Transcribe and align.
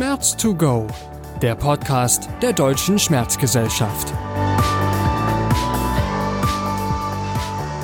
Schmerz 0.00 0.34
to 0.34 0.54
go, 0.54 0.86
der 1.42 1.54
Podcast 1.54 2.26
der 2.40 2.54
Deutschen 2.54 2.98
Schmerzgesellschaft. 2.98 4.08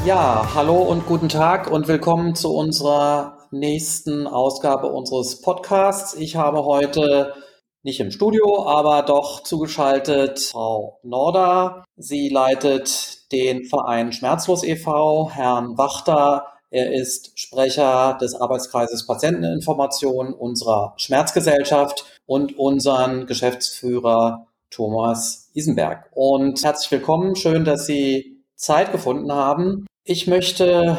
Ja, 0.06 0.48
hallo 0.54 0.79
und 0.79 1.04
guten 1.04 1.29
Tag 1.29 1.71
und 1.71 1.88
willkommen 1.88 2.34
zu 2.34 2.54
unserer 2.54 3.46
nächsten 3.50 4.27
Ausgabe 4.27 4.87
unseres 4.87 5.42
Podcasts. 5.42 6.14
Ich 6.14 6.37
habe 6.37 6.64
heute 6.64 7.34
nicht 7.82 8.00
im 8.00 8.10
Studio, 8.10 8.66
aber 8.66 9.02
doch 9.02 9.42
zugeschaltet 9.42 10.38
Frau 10.38 11.01
Norda. 11.02 11.84
Sie 11.98 12.30
leitet 12.30 13.30
den 13.30 13.66
Verein 13.66 14.12
Schmerzlos 14.12 14.64
e.V., 14.64 15.33
Herrn 15.34 15.77
Wachter. 15.77 16.46
Er 16.71 16.93
ist 16.93 17.39
Sprecher 17.39 18.19
des 18.21 18.35
Arbeitskreises 18.35 19.07
Patienteninformation 19.07 20.34
unserer 20.34 20.95
Schmerzgesellschaft 20.97 22.05
und 22.27 22.59
unseren 22.59 23.27
Geschäftsführer 23.27 24.48
Thomas 24.71 25.51
Isenberg. 25.55 26.10
Und 26.12 26.65
herzlich 26.65 26.91
willkommen. 26.91 27.37
Schön, 27.37 27.65
dass 27.65 27.87
Sie 27.87 28.43
Zeit 28.57 28.91
gefunden 28.91 29.33
haben. 29.33 29.87
Ich 30.02 30.27
möchte 30.27 30.98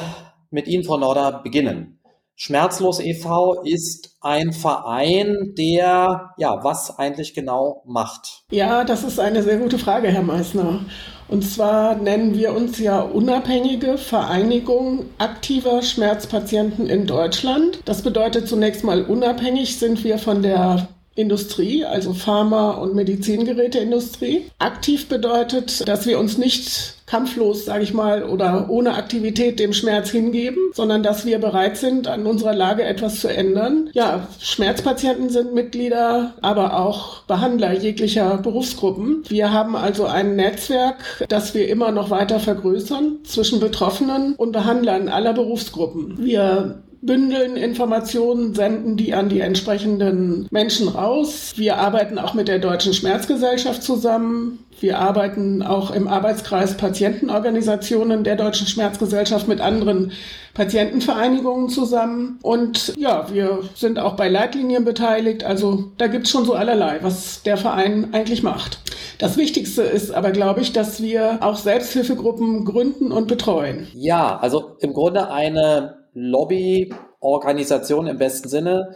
mit 0.50 0.68
Ihnen, 0.68 0.86
Frau 0.86 0.98
Norda, 0.98 1.32
beginnen. 1.32 1.97
Schmerzlos 2.40 3.00
e.V. 3.00 3.64
ist 3.64 4.16
ein 4.22 4.54
Verein, 4.54 5.56
der 5.58 6.34
ja 6.38 6.64
was 6.64 7.00
eigentlich 7.00 7.34
genau 7.34 7.82
macht. 7.88 8.44
Ja, 8.52 8.84
das 8.84 9.04
ist 9.04 9.20
eine 9.20 9.42
sehr 9.42 9.58
gute 9.58 9.80
Frage, 9.80 10.10
Herr 10.10 10.22
Meissner. 10.22 10.82
Und 11.30 11.42
zwar 11.42 11.96
nennen 11.96 12.36
wir 12.36 12.54
uns 12.54 12.78
ja 12.78 13.02
unabhängige 13.02 13.98
Vereinigung 13.98 15.06
aktiver 15.18 15.82
Schmerzpatienten 15.82 16.88
in 16.88 17.08
Deutschland. 17.08 17.80
Das 17.86 18.04
bedeutet 18.04 18.48
zunächst 18.48 18.84
mal 18.84 19.04
unabhängig 19.04 19.80
sind 19.80 20.04
wir 20.04 20.20
von 20.20 20.44
der 20.44 20.88
Industrie, 21.18 21.84
also 21.84 22.14
Pharma- 22.14 22.72
und 22.72 22.94
Medizingeräteindustrie. 22.96 24.52
Aktiv 24.60 25.10
bedeutet, 25.10 25.88
dass 25.88 26.06
wir 26.06 26.20
uns 26.20 26.38
nicht 26.38 26.96
kampflos, 27.08 27.66
sage 27.66 27.84
ich 27.84 27.94
mal, 27.94 28.24
oder 28.24 28.70
ohne 28.70 28.94
Aktivität 28.96 29.60
dem 29.60 29.74
Schmerz 29.74 30.10
hingeben, 30.12 30.58
sondern 30.74 31.02
dass 31.04 31.26
wir 31.26 31.40
bereit 31.40 31.78
sind, 31.78 32.08
an 32.08 32.28
unserer 32.28 32.54
Lage 32.54 32.84
etwas 32.84 33.22
zu 33.22 33.30
ändern. 33.30 33.90
Ja, 33.94 34.28
Schmerzpatienten 34.40 35.30
sind 35.30 35.54
Mitglieder, 35.54 36.36
aber 36.42 36.80
auch 36.80 37.24
Behandler 37.24 37.74
jeglicher 37.74 38.38
Berufsgruppen. 38.38 39.24
Wir 39.30 39.52
haben 39.54 39.76
also 39.76 40.06
ein 40.06 40.36
Netzwerk, 40.36 40.98
das 41.30 41.56
wir 41.56 41.70
immer 41.70 41.92
noch 41.92 42.10
weiter 42.10 42.40
vergrößern 42.40 43.20
zwischen 43.24 43.60
Betroffenen 43.60 44.36
und 44.36 44.52
Behandlern 44.52 45.08
aller 45.08 45.34
Berufsgruppen. 45.34 46.18
Wir 46.20 46.84
bündeln 47.02 47.58
Informationen, 47.58 48.54
senden 48.54 48.98
die 48.98 49.14
an 49.14 49.30
die 49.30 49.40
entsprechenden 49.40 50.48
Menschen 50.52 50.88
raus. 50.88 51.54
Wir 51.56 51.78
arbeiten 51.78 52.18
auch 52.18 52.34
mit 52.34 52.48
der 52.48 52.60
Deutschen 52.60 52.94
Schmerzgesellschaft 52.94 53.84
zusammen. 53.84 54.60
Wir 54.80 55.00
arbeiten 55.00 55.64
auch 55.64 55.90
im 55.92 56.08
Arbeitskreis 56.08 56.78
Patientenorganisationen 56.78 58.24
der 58.24 58.36
Deutschen 58.36 58.68
Schmerzgesellschaft 58.68 59.48
mit 59.48 59.60
anderen 59.60 60.12
Patientenvereinigungen 60.54 61.70
zusammen. 61.70 62.40
Und 62.44 62.94
ja, 62.96 63.28
wir 63.32 63.62
sind 63.74 63.98
auch 63.98 64.16
bei 64.16 64.30
Leitlinien 64.30 64.86
beteiligt. 64.86 65.44
Also 65.44 65.92
da 65.98 66.08
gibt's 66.08 66.30
schon 66.30 66.46
so 66.46 66.54
allerlei, 66.54 67.00
was 67.02 67.42
der 67.42 67.58
Verein 67.58 68.14
eigentlich 68.14 68.44
macht. 68.44 68.80
Das 69.18 69.36
Wichtigste 69.36 69.82
ist 69.82 70.12
aber, 70.12 70.30
glaube 70.32 70.62
ich, 70.62 70.74
dass 70.74 71.02
wir 71.02 71.40
auch 71.42 71.58
Selbsthilfegruppen 71.58 72.66
gründen 72.66 73.12
und 73.12 73.28
betreuen. 73.28 73.88
Ja, 73.94 74.38
also 74.38 74.76
im 74.80 74.94
Grunde 74.94 75.32
eine 75.32 75.97
Lobbyorganisation 76.18 78.08
im 78.08 78.18
besten 78.18 78.50
Sinne, 78.50 78.96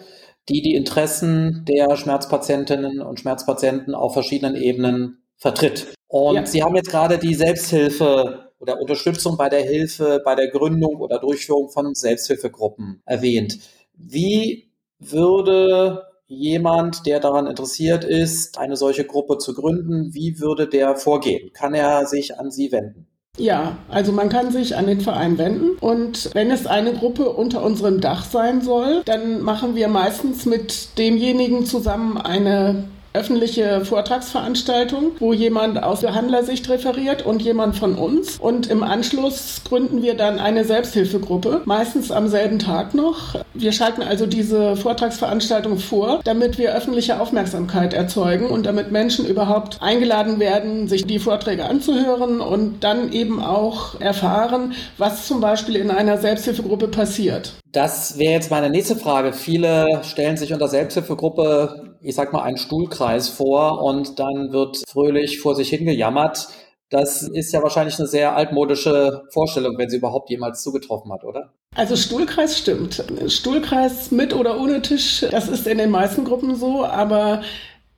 die 0.50 0.62
die 0.62 0.74
Interessen 0.74 1.66
der 1.68 1.96
Schmerzpatientinnen 1.96 3.00
und 3.02 3.20
Schmerzpatienten 3.20 3.94
auf 3.94 4.14
verschiedenen 4.14 4.56
Ebenen 4.56 5.24
vertritt. 5.38 5.94
Und 6.08 6.36
ja. 6.36 6.46
Sie 6.46 6.64
haben 6.64 6.76
jetzt 6.76 6.90
gerade 6.90 7.20
die 7.20 7.36
Selbsthilfe 7.36 8.52
oder 8.60 8.82
Unterstützung 8.82 9.38
bei 9.38 9.50
der 9.50 9.62
Hilfe, 9.62 10.22
bei 10.26 10.36
der 10.36 10.50
Gründung 10.50 10.98
oder 10.98 11.20
Durchführung 11.20 11.70
von 11.70 11.94
Selbsthilfegruppen 11.94 13.02
erwähnt. 13.06 13.60
Wie 13.94 14.72
würde 15.00 16.04
jemand, 16.28 17.06
der 17.06 17.20
daran 17.20 17.48
interessiert 17.48 18.04
ist, 18.04 18.58
eine 18.58 18.78
solche 18.78 19.06
Gruppe 19.06 19.38
zu 19.38 19.54
gründen, 19.54 20.14
wie 20.14 20.40
würde 20.40 20.68
der 20.68 20.96
vorgehen? 20.96 21.52
Kann 21.54 21.74
er 21.74 22.06
sich 22.06 22.40
an 22.40 22.52
Sie 22.52 22.72
wenden? 22.72 23.11
Ja, 23.38 23.78
also 23.88 24.12
man 24.12 24.28
kann 24.28 24.52
sich 24.52 24.76
an 24.76 24.88
den 24.88 25.00
Verein 25.00 25.38
wenden 25.38 25.78
und 25.80 26.30
wenn 26.34 26.52
es 26.52 26.68
eine 26.68 26.94
Gruppe 26.94 27.30
unter 27.30 27.64
unserem 27.64 28.02
Dach 28.02 28.26
sein 28.26 28.62
soll, 28.62 29.04
dann 29.06 29.42
machen 29.42 29.76
wir 29.76 29.88
meistens 29.88 30.46
mit 30.46 30.98
demjenigen 30.98 31.66
zusammen 31.66 32.18
eine 32.18 32.84
öffentliche 33.14 33.84
Vortragsveranstaltung, 33.84 35.12
wo 35.20 35.34
jemand 35.34 35.82
aus 35.84 36.02
Behandlersicht 36.02 36.70
referiert 36.70 37.26
und 37.26 37.42
jemand 37.42 37.76
von 37.76 37.96
uns. 37.96 38.38
Und 38.40 38.68
im 38.68 38.84
Anschluss 38.84 39.62
gründen 39.68 40.02
wir 40.02 40.16
dann 40.16 40.40
eine 40.40 40.64
Selbsthilfegruppe, 40.64 41.62
meistens 41.66 42.12
am 42.12 42.28
selben 42.28 42.60
Tag 42.60 42.94
noch. 42.94 43.36
Wir 43.54 43.72
schalten 43.72 44.02
also 44.02 44.26
diese 44.26 44.76
Vortragsveranstaltung 44.76 45.78
vor, 45.78 46.22
damit 46.24 46.58
wir 46.58 46.74
öffentliche 46.74 47.20
Aufmerksamkeit 47.20 47.94
erzeugen 47.94 48.48
und 48.48 48.66
damit 48.66 48.92
Menschen 48.92 49.26
überhaupt 49.26 49.82
eingeladen 49.82 50.40
werden, 50.40 50.88
sich 50.88 51.06
die 51.06 51.20
Vorträge 51.20 51.66
anzuhören 51.66 52.40
und 52.40 52.84
dann 52.84 53.12
eben 53.12 53.42
auch 53.42 54.00
erfahren, 54.00 54.74
was 54.98 55.28
zum 55.28 55.42
Beispiel 55.42 55.76
in 55.76 55.92
einer 55.92 56.18
Selbsthilfegruppe 56.18 56.88
passiert. 56.88 57.54
Das 57.72 58.18
wäre 58.18 58.34
jetzt 58.34 58.52
meine 58.52 58.70
nächste 58.70 58.96
Frage. 58.96 59.34
Viele 59.34 60.02
stellen 60.04 60.38
sich 60.38 60.54
unter 60.54 60.68
Selbsthilfegruppe, 60.68 61.91
ich 62.02 62.16
sag 62.16 62.34
mal, 62.34 62.44
einen 62.44 62.58
Stuhlkreis 62.58 63.30
vor 63.30 63.84
und 63.84 64.20
dann 64.20 64.52
wird 64.52 64.84
fröhlich 64.88 65.40
vor 65.40 65.56
sich 65.56 65.70
hingejammert. 65.70 66.50
Das 66.90 67.22
ist 67.22 67.54
ja 67.54 67.64
wahrscheinlich 67.64 67.98
eine 68.00 68.08
sehr 68.08 68.36
altmodische 68.36 69.24
Vorstellung, 69.32 69.78
wenn 69.78 69.90
sie 69.90 69.98
überhaupt 69.98 70.30
jemals 70.30 70.62
zugetroffen 70.62 71.12
hat, 71.14 71.24
oder? 71.24 71.54
Also 71.74 71.96
Stuhlkreis 71.96 72.58
stimmt. 72.58 73.04
Stuhlkreis 73.28 74.12
mit 74.12 74.34
oder 74.34 74.60
ohne 74.60 74.82
Tisch, 74.82 75.26
das 75.32 75.48
ist 75.48 75.68
in 75.68 75.78
den 75.78 75.90
meisten 75.90 76.26
Gruppen 76.26 76.56
so, 76.56 76.84
aber 76.84 77.44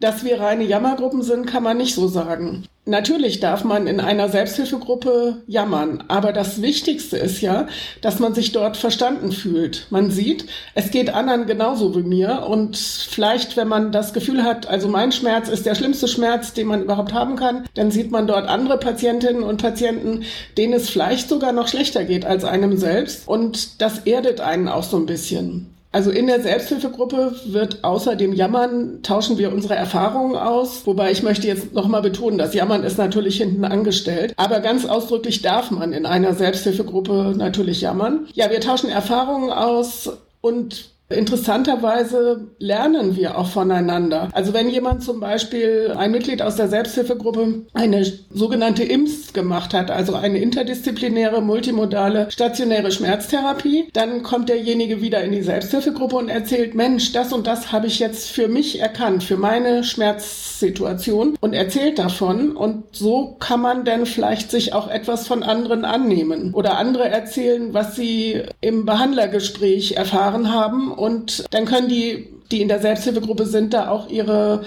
dass 0.04 0.26
wir 0.26 0.42
reine 0.42 0.66
Jammergruppen 0.66 1.22
sind, 1.22 1.46
kann 1.46 1.64
man 1.64 1.78
nicht 1.78 1.96
so 1.96 2.10
sagen. 2.10 2.66
Natürlich 2.86 3.40
darf 3.40 3.64
man 3.64 3.88
in 3.88 4.02
einer 4.02 4.28
Selbsthilfegruppe 4.28 5.42
jammern, 5.48 6.04
aber 6.10 6.34
das 6.34 6.62
Wichtigste 6.62 7.18
ist 7.18 7.40
ja, 7.40 7.68
dass 8.02 8.20
man 8.20 8.34
sich 8.34 8.52
dort 8.52 8.76
verstanden 8.76 9.32
fühlt. 9.32 9.88
Man 9.90 10.12
sieht, 10.12 10.48
es 10.76 10.92
geht 10.92 11.14
anderen 11.14 11.46
genauso 11.46 11.96
wie 11.96 12.04
mir 12.04 12.46
und 12.46 12.76
vielleicht, 12.76 13.56
wenn 13.56 13.70
man 13.70 13.94
das 13.94 14.12
Gefühl 14.12 14.44
hat, 14.44 14.68
also 14.68 14.90
mein 14.90 15.14
Schmerz 15.14 15.48
ist 15.48 15.66
der 15.66 15.76
schlimmste 15.76 16.10
Schmerz, 16.10 16.52
den 16.52 16.68
man 16.68 16.84
überhaupt 16.84 17.14
haben 17.14 17.38
kann, 17.38 17.64
dann 17.76 17.90
sieht 17.90 18.12
man 18.12 18.28
dort 18.28 18.50
andere 18.50 18.78
Patientinnen 18.78 19.44
und 19.44 19.62
Patienten, 19.62 20.24
denen 20.58 20.74
es 20.74 20.90
vielleicht 20.90 21.30
sogar 21.30 21.54
noch 21.54 21.70
schlechter 21.70 22.04
geht 22.04 22.26
als 22.26 22.44
einem 22.44 22.76
selbst 22.76 23.26
und 23.26 23.82
das 23.82 24.00
erdet 24.00 24.42
einen 24.42 24.68
auch 24.68 24.84
so 24.84 24.98
ein 24.98 25.06
bisschen. 25.06 25.74
Also 25.94 26.10
in 26.10 26.26
der 26.26 26.42
Selbsthilfegruppe 26.42 27.36
wird 27.46 27.84
außer 27.84 28.16
dem 28.16 28.34
Jammern 28.34 29.04
tauschen 29.04 29.38
wir 29.38 29.54
unsere 29.54 29.76
Erfahrungen 29.76 30.36
aus. 30.36 30.88
Wobei 30.88 31.12
ich 31.12 31.22
möchte 31.22 31.48
jetzt 31.48 31.74
nochmal 31.74 32.02
betonen, 32.02 32.40
das 32.40 32.56
Jammern 32.56 32.84
ist 32.84 32.98
natürlich 32.98 33.38
hinten 33.38 33.64
angestellt. 33.64 34.34
Aber 34.36 34.60
ganz 34.60 34.86
ausdrücklich 34.86 35.44
darf 35.44 35.70
man 35.70 35.94
in 35.94 36.08
einer 36.08 36.34
Selbsthilfegruppe 36.34 37.36
natürlich 37.38 37.82
jammern. 37.82 38.28
Ja, 38.34 38.50
wir 38.50 38.60
tauschen 38.60 38.90
Erfahrungen 38.90 39.52
aus 39.52 40.18
und 40.42 40.93
Interessanterweise 41.14 42.48
lernen 42.60 43.16
wir 43.16 43.38
auch 43.38 43.48
voneinander. 43.48 44.30
Also 44.34 44.54
wenn 44.54 44.70
jemand 44.70 45.04
zum 45.04 45.20
Beispiel, 45.20 45.94
ein 45.98 46.12
Mitglied 46.12 46.42
aus 46.42 46.56
der 46.56 46.68
Selbsthilfegruppe, 46.68 47.64
eine 47.74 48.06
sogenannte 48.32 48.84
IMS 48.84 49.34
gemacht 49.34 49.74
hat, 49.74 49.92
also 49.92 50.16
eine 50.16 50.40
interdisziplinäre, 50.40 51.42
multimodale, 51.42 52.30
stationäre 52.32 52.92
Schmerztherapie, 52.92 53.90
dann 53.94 54.24
kommt 54.24 54.50
derjenige 54.50 55.02
wieder 55.02 55.24
in 55.24 55.32
die 55.32 55.42
Selbsthilfegruppe 55.42 56.16
und 56.16 56.30
erzählt, 56.30 56.76
Mensch, 56.76 57.12
das 57.12 57.34
und 57.34 57.48
das 57.48 57.72
habe 57.72 57.88
ich 57.88 58.00
jetzt 58.00 58.30
für 58.30 58.48
mich 58.48 58.80
erkannt, 58.80 59.24
für 59.24 59.38
meine 59.38 59.84
Schmerzsituation 59.84 61.36
und 61.40 61.54
erzählt 61.54 62.00
davon. 62.00 62.56
Und 62.56 62.84
so 62.92 63.36
kann 63.40 63.62
man 63.62 63.86
dann 63.86 64.06
vielleicht 64.06 64.52
sich 64.52 64.74
auch 64.74 64.90
etwas 64.90 65.28
von 65.28 65.44
anderen 65.44 65.86
annehmen 65.86 66.54
oder 66.54 66.78
andere 66.78 67.10
erzählen, 67.10 67.74
was 67.74 67.96
sie 67.96 68.42
im 68.62 68.86
Behandlergespräch 68.86 69.94
erfahren 69.94 70.54
haben 70.54 70.92
und 71.04 71.46
dann 71.52 71.66
können 71.66 71.90
die, 71.90 72.30
die 72.52 72.62
in 72.62 72.68
der 72.68 72.80
Selbsthilfegruppe 72.80 73.46
sind, 73.46 73.74
da 73.74 73.90
auch 73.90 74.10
ihre 74.10 74.64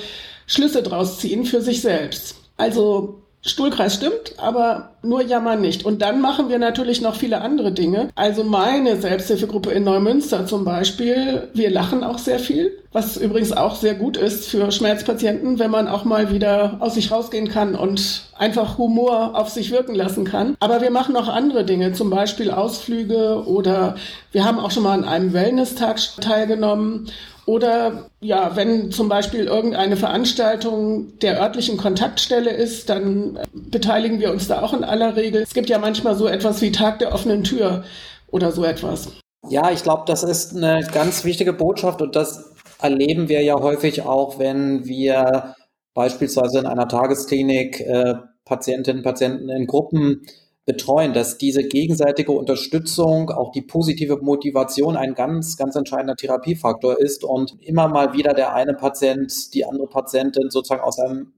Schlüsse 0.46 0.82
draus 0.82 1.18
ziehen 1.18 1.44
für 1.44 1.62
sich 1.62 1.80
selbst. 1.80 2.36
Also 2.56 3.22
Stuhlkreis 3.46 3.94
stimmt, 3.94 4.34
aber 4.38 4.90
nur 5.02 5.22
Jammern 5.22 5.60
nicht. 5.60 5.84
Und 5.84 6.02
dann 6.02 6.20
machen 6.20 6.48
wir 6.48 6.58
natürlich 6.58 7.00
noch 7.00 7.14
viele 7.14 7.40
andere 7.40 7.72
Dinge. 7.72 8.08
Also 8.16 8.42
meine 8.44 8.96
Selbsthilfegruppe 8.96 9.70
in 9.70 9.84
Neumünster 9.84 10.46
zum 10.46 10.64
Beispiel, 10.64 11.48
wir 11.54 11.70
lachen 11.70 12.02
auch 12.02 12.18
sehr 12.18 12.40
viel, 12.40 12.76
was 12.92 13.16
übrigens 13.16 13.52
auch 13.52 13.76
sehr 13.76 13.94
gut 13.94 14.16
ist 14.16 14.48
für 14.48 14.72
Schmerzpatienten, 14.72 15.58
wenn 15.58 15.70
man 15.70 15.86
auch 15.86 16.04
mal 16.04 16.32
wieder 16.32 16.76
aus 16.80 16.94
sich 16.94 17.12
rausgehen 17.12 17.48
kann 17.48 17.76
und 17.76 18.22
einfach 18.36 18.78
Humor 18.78 19.38
auf 19.38 19.48
sich 19.48 19.70
wirken 19.70 19.94
lassen 19.94 20.24
kann. 20.24 20.56
Aber 20.58 20.80
wir 20.80 20.90
machen 20.90 21.16
auch 21.16 21.28
andere 21.28 21.64
Dinge, 21.64 21.92
zum 21.92 22.10
Beispiel 22.10 22.50
Ausflüge 22.50 23.44
oder 23.46 23.94
wir 24.32 24.44
haben 24.44 24.58
auch 24.58 24.70
schon 24.70 24.82
mal 24.82 24.94
an 24.94 25.04
einem 25.04 25.32
Wellness-Tag 25.32 26.00
teilgenommen 26.20 27.08
Oder 27.46 28.10
ja, 28.20 28.56
wenn 28.56 28.90
zum 28.90 29.08
Beispiel 29.08 29.44
irgendeine 29.44 29.96
Veranstaltung 29.96 31.16
der 31.20 31.40
örtlichen 31.40 31.76
Kontaktstelle 31.76 32.50
ist, 32.50 32.90
dann 32.90 33.38
beteiligen 33.52 34.18
wir 34.18 34.32
uns 34.32 34.48
da 34.48 34.62
auch 34.62 34.74
in 34.74 34.82
aller 34.82 35.14
Regel. 35.14 35.42
Es 35.42 35.54
gibt 35.54 35.68
ja 35.68 35.78
manchmal 35.78 36.16
so 36.16 36.26
etwas 36.26 36.60
wie 36.60 36.72
Tag 36.72 36.98
der 36.98 37.14
offenen 37.14 37.44
Tür 37.44 37.84
oder 38.32 38.50
so 38.50 38.64
etwas. 38.64 39.12
Ja, 39.48 39.70
ich 39.70 39.84
glaube, 39.84 40.02
das 40.06 40.24
ist 40.24 40.56
eine 40.56 40.84
ganz 40.92 41.24
wichtige 41.24 41.52
Botschaft 41.52 42.02
und 42.02 42.16
das 42.16 42.52
erleben 42.82 43.28
wir 43.28 43.42
ja 43.42 43.54
häufig 43.60 44.02
auch, 44.02 44.40
wenn 44.40 44.84
wir 44.84 45.54
beispielsweise 45.94 46.58
in 46.58 46.66
einer 46.66 46.88
Tagesklinik 46.88 47.80
äh, 47.80 48.14
Patientinnen 48.44 49.00
und 49.00 49.04
Patienten 49.04 49.48
in 49.50 49.68
Gruppen 49.68 50.26
betreuen, 50.66 51.14
dass 51.14 51.38
diese 51.38 51.62
gegenseitige 51.62 52.32
Unterstützung, 52.32 53.30
auch 53.30 53.52
die 53.52 53.62
positive 53.62 54.18
Motivation 54.20 54.96
ein 54.96 55.14
ganz, 55.14 55.56
ganz 55.56 55.76
entscheidender 55.76 56.16
Therapiefaktor 56.16 56.98
ist 56.98 57.22
und 57.22 57.56
immer 57.62 57.86
mal 57.88 58.12
wieder 58.14 58.34
der 58.34 58.52
eine 58.52 58.74
Patient, 58.74 59.54
die 59.54 59.64
andere 59.64 59.86
Patientin 59.86 60.50
sozusagen 60.50 60.82
aus 60.82 60.98
einem 60.98 61.32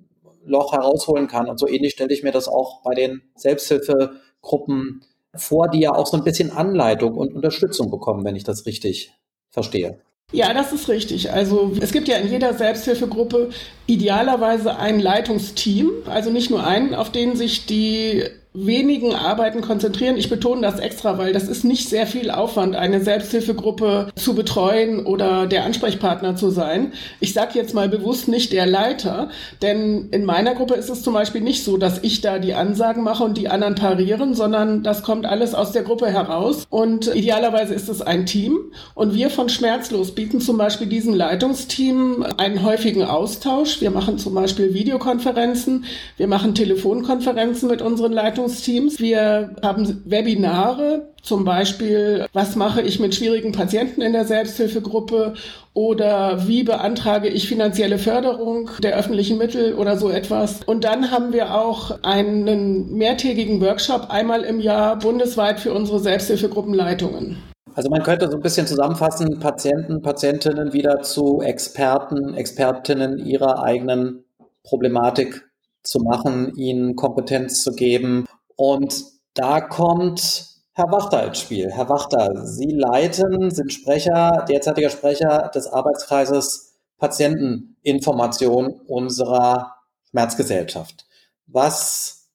Loch 0.47 0.73
herausholen 0.73 1.29
kann. 1.29 1.47
Und 1.47 1.61
so 1.61 1.69
ähnlich 1.69 1.93
stelle 1.93 2.13
ich 2.13 2.23
mir 2.23 2.33
das 2.33 2.49
auch 2.49 2.83
bei 2.83 2.95
den 2.95 3.21
Selbsthilfegruppen 3.35 5.05
vor, 5.35 5.69
die 5.69 5.81
ja 5.81 5.93
auch 5.95 6.07
so 6.07 6.17
ein 6.17 6.25
bisschen 6.25 6.51
Anleitung 6.51 7.15
und 7.15 7.35
Unterstützung 7.35 7.91
bekommen, 7.91 8.25
wenn 8.25 8.35
ich 8.35 8.45
das 8.45 8.65
richtig 8.65 9.13
verstehe. 9.51 10.01
Ja, 10.33 10.53
das 10.55 10.73
ist 10.73 10.89
richtig. 10.89 11.33
Also 11.33 11.73
es 11.81 11.93
gibt 11.93 12.09
ja 12.09 12.17
in 12.17 12.31
jeder 12.31 12.55
Selbsthilfegruppe 12.55 13.51
idealerweise 13.87 14.77
ein 14.77 15.01
Leitungsteam, 15.01 15.91
also 16.07 16.31
nicht 16.31 16.51
nur 16.51 16.67
einen, 16.67 16.95
auf 16.95 17.11
den 17.13 17.37
sich 17.37 17.67
die 17.67 18.25
wenigen 18.67 19.15
Arbeiten 19.15 19.61
konzentrieren. 19.61 20.17
Ich 20.17 20.29
betone 20.29 20.63
das 20.63 20.81
extra, 20.81 21.19
weil 21.19 21.33
das 21.33 21.49
ist 21.49 21.65
nicht 21.65 21.89
sehr 21.89 22.07
viel 22.07 22.31
Aufwand, 22.31 22.75
eine 22.75 23.01
Selbsthilfegruppe 23.01 24.09
zu 24.17 24.35
betreuen 24.35 25.07
oder 25.07 25.47
der 25.47 25.65
Ansprechpartner 25.65 26.35
zu 26.35 26.51
sein. 26.51 26.93
Ich 27.21 27.33
sage 27.33 27.53
jetzt 27.55 27.75
mal 27.75 27.89
bewusst 27.89 28.27
nicht 28.27 28.53
der 28.53 28.67
Leiter, 28.67 29.31
denn 29.63 30.09
in 30.11 30.25
meiner 30.25 30.55
Gruppe 30.55 30.75
ist 30.75 30.91
es 30.91 31.03
zum 31.03 31.15
Beispiel 31.15 31.41
nicht 31.41 31.65
so, 31.65 31.77
dass 31.77 32.03
ich 32.03 32.21
da 32.21 32.39
die 32.39 32.55
Ansagen 32.55 33.05
mache 33.05 33.23
und 33.23 33.39
die 33.39 33.49
anderen 33.49 33.77
parieren, 33.77 34.35
sondern 34.35 34.83
das 34.83 35.03
kommt 35.03 35.27
alles 35.27 35.55
aus 35.55 35.73
der 35.73 35.83
Gruppe 35.83 36.09
heraus. 36.09 36.67
Und 36.69 37.15
idealerweise 37.15 37.75
ist 37.75 37.89
es 37.89 38.03
ein 38.03 38.27
Team. 38.27 38.59
Und 38.95 39.15
wir 39.15 39.31
von 39.31 39.49
Schmerzlos 39.49 40.15
bieten 40.15 40.41
zum 40.41 40.59
Beispiel 40.59 40.89
diesem 40.89 41.15
Leitungsteam 41.15 42.27
einen 42.37 42.65
häufigen 42.65 43.05
Austausch. 43.05 43.81
Wir 43.81 43.91
machen 43.91 44.19
zum 44.19 44.35
Beispiel 44.35 44.75
Videokonferenzen, 44.75 45.85
wir 46.17 46.27
machen 46.27 46.55
Telefonkonferenzen 46.55 47.69
mit 47.69 47.83
unseren 47.83 48.13
Leitungsteams 48.13 48.48
Beratungsteams. 48.49 48.99
Wir 48.99 49.55
haben 49.63 50.03
Webinare, 50.07 51.09
zum 51.23 51.45
Beispiel, 51.45 52.27
was 52.33 52.57
mache 52.57 52.81
ich 52.81 52.99
mit 52.99 53.15
schwierigen 53.15 53.53
Patienten 53.53 54.01
in 54.01 54.13
der 54.13 54.25
Selbsthilfegruppe 54.25 55.35
oder 55.75 56.49
wie 56.49 56.65
beantrage 56.65 57.29
ich 57.29 57.49
finanzielle 57.49 57.99
Förderung 57.99 58.71
der 58.83 58.97
öffentlichen 58.97 59.39
Mittel 59.39 59.75
oder 59.75 59.97
so 59.97 60.09
etwas. 60.09 60.61
Und 60.65 60.85
dann 60.85 61.11
haben 61.11 61.33
wir 61.33 61.55
auch 61.55 62.03
einen 62.03 62.95
mehrtägigen 62.95 63.61
Workshop 63.61 64.07
einmal 64.09 64.43
im 64.43 64.61
Jahr 64.61 64.99
bundesweit 64.99 65.61
für 65.61 65.73
unsere 65.73 66.01
Selbsthilfegruppenleitungen. 66.01 67.37
Also 67.75 67.91
man 67.91 68.03
könnte 68.03 68.29
so 68.29 68.37
ein 68.37 68.43
bisschen 68.43 68.67
zusammenfassen, 68.67 69.39
Patienten, 69.39 70.03
Patientinnen 70.03 70.73
wieder 70.73 71.03
zu 71.03 71.43
Experten, 71.43 72.35
Expertinnen 72.35 73.19
ihrer 73.19 73.63
eigenen 73.63 74.25
Problematik 74.65 75.49
zu 75.89 76.01
machen, 76.01 76.53
ihnen 76.57 76.97
Kompetenz 76.97 77.63
zu 77.63 77.73
geben. 77.73 78.27
Und 78.59 79.05
da 79.35 79.61
kommt 79.61 80.49
Herr 80.73 80.91
Wachter 80.91 81.25
ins 81.29 81.41
Spiel. 81.41 81.71
Herr 81.71 81.89
Wachter, 81.89 82.45
Sie 82.45 82.73
leiten, 82.73 83.53
sind 83.53 83.73
Sprecher, 83.73 84.45
derzeitiger 84.49 84.91
Sprecher 84.91 85.51
des 85.55 85.69
Arbeitskreises 85.69 86.77
Patienteninformation 86.99 88.81
unserer 88.89 89.77
Schmerzgesellschaft. 90.11 91.07
Was 91.47 92.31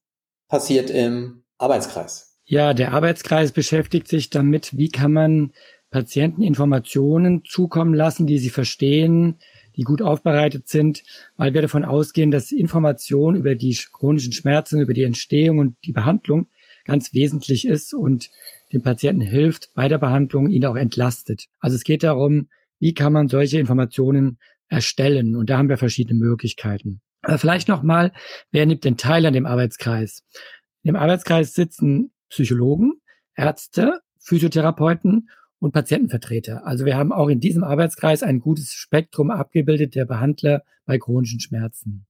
passiert 0.48 0.90
im 0.90 1.44
Arbeitskreis? 1.58 2.40
Ja, 2.46 2.74
der 2.74 2.94
Arbeitskreis 2.94 3.52
beschäftigt 3.52 4.08
sich 4.08 4.30
damit, 4.30 4.78
wie 4.78 4.90
kann 4.90 5.12
man 5.12 5.52
Patienten 5.92 6.42
Informationen 6.42 7.44
zukommen 7.44 7.94
lassen, 7.94 8.28
die 8.28 8.40
sie 8.40 8.50
verstehen, 8.50 9.40
die 9.76 9.84
gut 9.84 10.02
aufbereitet 10.02 10.68
sind, 10.68 11.04
weil 11.38 11.54
wir 11.54 11.62
davon 11.62 11.86
ausgehen, 11.86 12.32
dass 12.32 12.52
Information 12.52 13.36
über 13.36 13.56
die 13.56 13.78
chronischen 13.92 14.34
Schmerzen, 14.34 14.82
über 14.82 14.94
die 14.94 15.04
Entstehung 15.04 15.60
und 15.60 15.76
die 15.86 15.92
Behandlung 15.92 16.48
ganz 16.86 17.14
wesentlich 17.14 17.66
ist 17.66 17.94
und 17.94 18.30
dem 18.72 18.82
Patienten 18.82 19.22
hilft 19.22 19.70
bei 19.74 19.88
der 19.88 19.98
Behandlung, 19.98 20.50
ihn 20.50 20.66
auch 20.66 20.76
entlastet. 20.76 21.46
Also 21.60 21.76
es 21.76 21.84
geht 21.84 22.04
darum, 22.04 22.50
wie 22.80 22.94
kann 22.94 23.14
man 23.14 23.30
solche 23.30 23.60
Informationen 23.60 24.40
erstellen? 24.68 25.36
Und 25.36 25.50
da 25.50 25.58
haben 25.58 25.70
wir 25.70 25.78
verschiedene 25.78 26.20
Möglichkeiten. 26.20 27.02
Aber 27.22 27.38
vielleicht 27.38 27.70
nochmal, 27.70 28.12
wer 28.52 28.66
nimmt 28.66 28.84
denn 28.84 28.98
teil 28.98 29.26
an 29.26 29.34
dem 29.34 29.46
Arbeitskreis? 29.46 30.24
Im 30.84 30.98
Arbeitskreis 30.98 31.54
sitzen 31.54 32.12
Psychologen, 32.30 32.94
Ärzte, 33.36 34.02
Physiotherapeuten 34.20 35.30
und 35.64 35.72
Patientenvertreter. 35.72 36.68
Also 36.68 36.84
wir 36.84 36.98
haben 36.98 37.14
auch 37.14 37.30
in 37.30 37.40
diesem 37.40 37.64
Arbeitskreis 37.64 38.22
ein 38.22 38.42
gutes 38.42 38.74
Spektrum 38.74 39.32
abgebildet 39.32 39.96
der 39.96 40.04
Behandler 40.04 40.64
bei 40.86 40.98
chronischen 40.98 41.40
Schmerzen. 41.40 42.06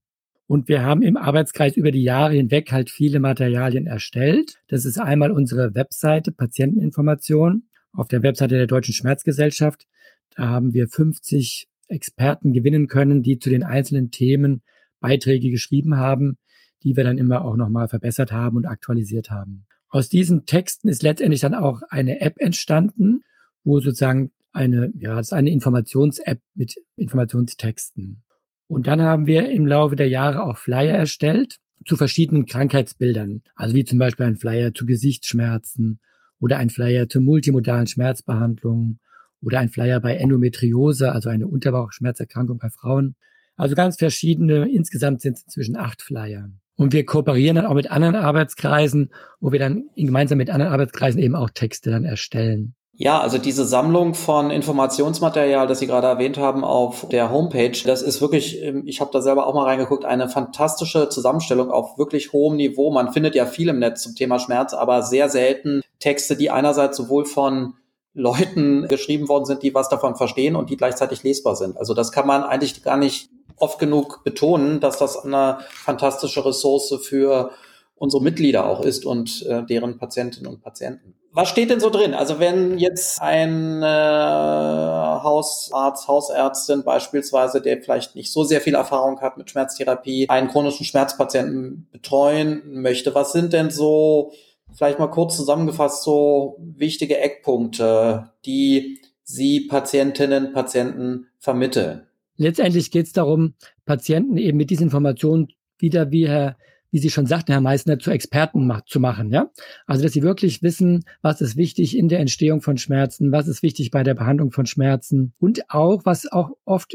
Und 0.48 0.66
wir 0.66 0.82
haben 0.82 1.02
im 1.02 1.16
Arbeitskreis 1.16 1.76
über 1.76 1.92
die 1.92 2.02
Jahre 2.02 2.34
hinweg 2.34 2.72
halt 2.72 2.90
viele 2.90 3.20
Materialien 3.20 3.86
erstellt. 3.86 4.60
Das 4.66 4.84
ist 4.84 4.98
einmal 4.98 5.30
unsere 5.30 5.72
Webseite 5.76 6.32
Patienteninformation 6.32 7.62
auf 7.92 8.08
der 8.08 8.24
Webseite 8.24 8.56
der 8.56 8.66
Deutschen 8.66 8.92
Schmerzgesellschaft. 8.92 9.86
Da 10.34 10.48
haben 10.48 10.74
wir 10.74 10.88
50 10.88 11.68
Experten 11.86 12.52
gewinnen 12.52 12.88
können, 12.88 13.22
die 13.22 13.38
zu 13.38 13.50
den 13.50 13.62
einzelnen 13.62 14.10
Themen 14.10 14.62
Beiträge 14.98 15.50
geschrieben 15.50 15.96
haben, 15.96 16.38
die 16.82 16.96
wir 16.96 17.04
dann 17.04 17.18
immer 17.18 17.44
auch 17.44 17.56
nochmal 17.56 17.86
verbessert 17.86 18.32
haben 18.32 18.56
und 18.56 18.66
aktualisiert 18.66 19.30
haben. 19.30 19.66
Aus 19.90 20.08
diesen 20.08 20.44
Texten 20.44 20.88
ist 20.88 21.04
letztendlich 21.04 21.40
dann 21.40 21.54
auch 21.54 21.82
eine 21.88 22.20
App 22.20 22.40
entstanden, 22.40 23.22
wo 23.64 23.80
sozusagen 23.80 24.30
eine, 24.52 24.92
ja, 24.96 25.16
das 25.16 25.28
ist 25.28 25.32
eine 25.32 25.50
Informations-App 25.50 26.40
mit 26.54 26.76
Informationstexten. 26.96 28.22
Und 28.66 28.86
dann 28.86 29.02
haben 29.02 29.26
wir 29.26 29.50
im 29.50 29.66
Laufe 29.66 29.96
der 29.96 30.08
Jahre 30.08 30.44
auch 30.44 30.58
Flyer 30.58 30.94
erstellt 30.94 31.58
zu 31.86 31.96
verschiedenen 31.96 32.46
Krankheitsbildern. 32.46 33.42
Also 33.54 33.74
wie 33.74 33.84
zum 33.84 33.98
Beispiel 33.98 34.26
ein 34.26 34.36
Flyer 34.36 34.72
zu 34.72 34.86
Gesichtsschmerzen 34.86 36.00
oder 36.38 36.58
ein 36.58 36.70
Flyer 36.70 37.08
zur 37.08 37.22
multimodalen 37.22 37.86
Schmerzbehandlung 37.86 39.00
oder 39.42 39.58
ein 39.58 39.68
Flyer 39.68 40.00
bei 40.00 40.16
Endometriose, 40.16 41.12
also 41.12 41.28
eine 41.28 41.46
Unterbauchschmerzerkrankung 41.46 42.58
bei 42.58 42.70
Frauen. 42.70 43.16
Also 43.56 43.74
ganz 43.74 43.96
verschiedene. 43.96 44.70
Insgesamt 44.70 45.20
sind 45.20 45.36
es 45.36 45.44
inzwischen 45.44 45.76
acht 45.76 46.00
Flyer. 46.00 46.50
Und 46.76 46.92
wir 46.92 47.04
kooperieren 47.04 47.56
dann 47.56 47.66
auch 47.66 47.74
mit 47.74 47.90
anderen 47.90 48.16
Arbeitskreisen, 48.16 49.12
wo 49.40 49.52
wir 49.52 49.58
dann 49.58 49.84
gemeinsam 49.94 50.38
mit 50.38 50.50
anderen 50.50 50.72
Arbeitskreisen 50.72 51.20
eben 51.20 51.36
auch 51.36 51.50
Texte 51.50 51.90
dann 51.90 52.04
erstellen. 52.04 52.74
Ja, 52.96 53.20
also 53.20 53.38
diese 53.38 53.64
Sammlung 53.64 54.14
von 54.14 54.50
Informationsmaterial, 54.50 55.66
das 55.66 55.80
Sie 55.80 55.88
gerade 55.88 56.06
erwähnt 56.06 56.38
haben 56.38 56.62
auf 56.62 57.08
der 57.08 57.32
Homepage, 57.32 57.76
das 57.84 58.02
ist 58.02 58.20
wirklich, 58.20 58.62
ähm, 58.62 58.84
ich 58.86 59.00
habe 59.00 59.10
da 59.12 59.20
selber 59.20 59.48
auch 59.48 59.54
mal 59.54 59.64
reingeguckt, 59.64 60.04
eine 60.04 60.28
fantastische 60.28 61.08
Zusammenstellung 61.08 61.72
auf 61.72 61.98
wirklich 61.98 62.32
hohem 62.32 62.56
Niveau. 62.56 62.92
Man 62.92 63.12
findet 63.12 63.34
ja 63.34 63.46
viel 63.46 63.68
im 63.68 63.80
Netz 63.80 64.02
zum 64.02 64.14
Thema 64.14 64.38
Schmerz, 64.38 64.74
aber 64.74 65.02
sehr 65.02 65.28
selten 65.28 65.82
Texte, 65.98 66.36
die 66.36 66.50
einerseits 66.50 66.96
sowohl 66.96 67.24
von 67.24 67.74
Leuten 68.14 68.86
geschrieben 68.86 69.28
worden 69.28 69.44
sind, 69.44 69.64
die 69.64 69.74
was 69.74 69.88
davon 69.88 70.14
verstehen 70.14 70.54
und 70.54 70.70
die 70.70 70.76
gleichzeitig 70.76 71.24
lesbar 71.24 71.56
sind. 71.56 71.76
Also 71.76 71.94
das 71.94 72.12
kann 72.12 72.28
man 72.28 72.44
eigentlich 72.44 72.84
gar 72.84 72.96
nicht 72.96 73.28
oft 73.56 73.80
genug 73.80 74.22
betonen, 74.22 74.78
dass 74.78 74.98
das 74.98 75.24
eine 75.24 75.58
fantastische 75.68 76.44
Ressource 76.44 76.96
für 77.02 77.50
unsere 77.96 78.22
Mitglieder 78.22 78.66
auch 78.66 78.80
ist 78.80 79.06
und 79.06 79.46
äh, 79.46 79.64
deren 79.64 79.96
Patientinnen 79.98 80.52
und 80.52 80.62
Patienten. 80.62 81.14
Was 81.32 81.48
steht 81.48 81.70
denn 81.70 81.80
so 81.80 81.90
drin? 81.90 82.14
Also 82.14 82.38
wenn 82.38 82.78
jetzt 82.78 83.20
ein 83.20 83.82
äh, 83.82 83.86
Hausarzt, 83.86 86.06
Hausärztin 86.06 86.84
beispielsweise, 86.84 87.60
der 87.60 87.82
vielleicht 87.82 88.14
nicht 88.14 88.32
so 88.32 88.44
sehr 88.44 88.60
viel 88.60 88.76
Erfahrung 88.76 89.20
hat 89.20 89.36
mit 89.36 89.50
Schmerztherapie, 89.50 90.28
einen 90.28 90.46
chronischen 90.48 90.86
Schmerzpatienten 90.86 91.88
betreuen 91.90 92.62
möchte, 92.80 93.16
was 93.16 93.32
sind 93.32 93.52
denn 93.52 93.70
so, 93.70 94.30
vielleicht 94.72 95.00
mal 95.00 95.08
kurz 95.08 95.36
zusammengefasst, 95.36 96.04
so 96.04 96.56
wichtige 96.60 97.18
Eckpunkte, 97.18 98.30
die 98.44 99.00
Sie 99.24 99.62
Patientinnen, 99.62 100.52
Patienten 100.52 101.26
vermitteln? 101.40 102.06
Letztendlich 102.36 102.92
geht 102.92 103.06
es 103.06 103.12
darum, 103.12 103.54
Patienten 103.86 104.36
eben 104.36 104.58
mit 104.58 104.70
diesen 104.70 104.84
Informationen 104.84 105.48
wieder, 105.78 106.12
wie 106.12 106.28
Herr 106.28 106.56
wie 106.94 107.00
Sie 107.00 107.10
schon 107.10 107.26
sagten, 107.26 107.50
Herr 107.50 107.60
Meissner, 107.60 107.98
zu 107.98 108.12
Experten 108.12 108.70
zu 108.86 109.00
machen. 109.00 109.32
Ja? 109.32 109.50
Also, 109.84 110.04
dass 110.04 110.12
Sie 110.12 110.22
wirklich 110.22 110.62
wissen, 110.62 111.04
was 111.22 111.40
ist 111.40 111.56
wichtig 111.56 111.98
in 111.98 112.08
der 112.08 112.20
Entstehung 112.20 112.62
von 112.62 112.78
Schmerzen, 112.78 113.32
was 113.32 113.48
ist 113.48 113.64
wichtig 113.64 113.90
bei 113.90 114.04
der 114.04 114.14
Behandlung 114.14 114.52
von 114.52 114.64
Schmerzen 114.64 115.32
und 115.40 115.68
auch, 115.70 116.02
was 116.04 116.30
auch 116.30 116.52
oft 116.64 116.94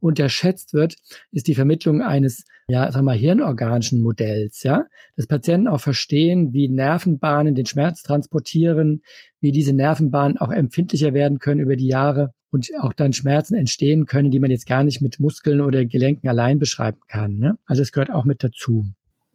unterschätzt 0.00 0.74
wird, 0.74 0.96
ist 1.32 1.46
die 1.46 1.54
Vermittlung 1.54 2.02
eines, 2.02 2.44
ja, 2.68 2.92
sag 2.92 3.02
mal, 3.02 3.16
hirnorganischen 3.16 4.02
Modells, 4.02 4.64
ja. 4.64 4.84
Dass 5.16 5.26
Patienten 5.26 5.66
auch 5.66 5.80
verstehen, 5.80 6.52
wie 6.52 6.68
Nervenbahnen 6.68 7.54
den 7.54 7.64
Schmerz 7.64 8.02
transportieren, 8.02 9.00
wie 9.40 9.50
diese 9.50 9.72
Nervenbahnen 9.72 10.36
auch 10.36 10.50
empfindlicher 10.50 11.14
werden 11.14 11.38
können 11.38 11.60
über 11.60 11.76
die 11.76 11.88
Jahre 11.88 12.34
und 12.50 12.68
auch 12.82 12.92
dann 12.92 13.14
Schmerzen 13.14 13.54
entstehen 13.54 14.04
können, 14.04 14.30
die 14.30 14.40
man 14.40 14.50
jetzt 14.50 14.66
gar 14.66 14.84
nicht 14.84 15.00
mit 15.00 15.20
Muskeln 15.20 15.62
oder 15.62 15.86
Gelenken 15.86 16.28
allein 16.28 16.58
beschreiben 16.58 17.00
kann. 17.08 17.38
Ne? 17.38 17.56
Also 17.64 17.80
es 17.80 17.92
gehört 17.92 18.10
auch 18.10 18.26
mit 18.26 18.44
dazu. 18.44 18.84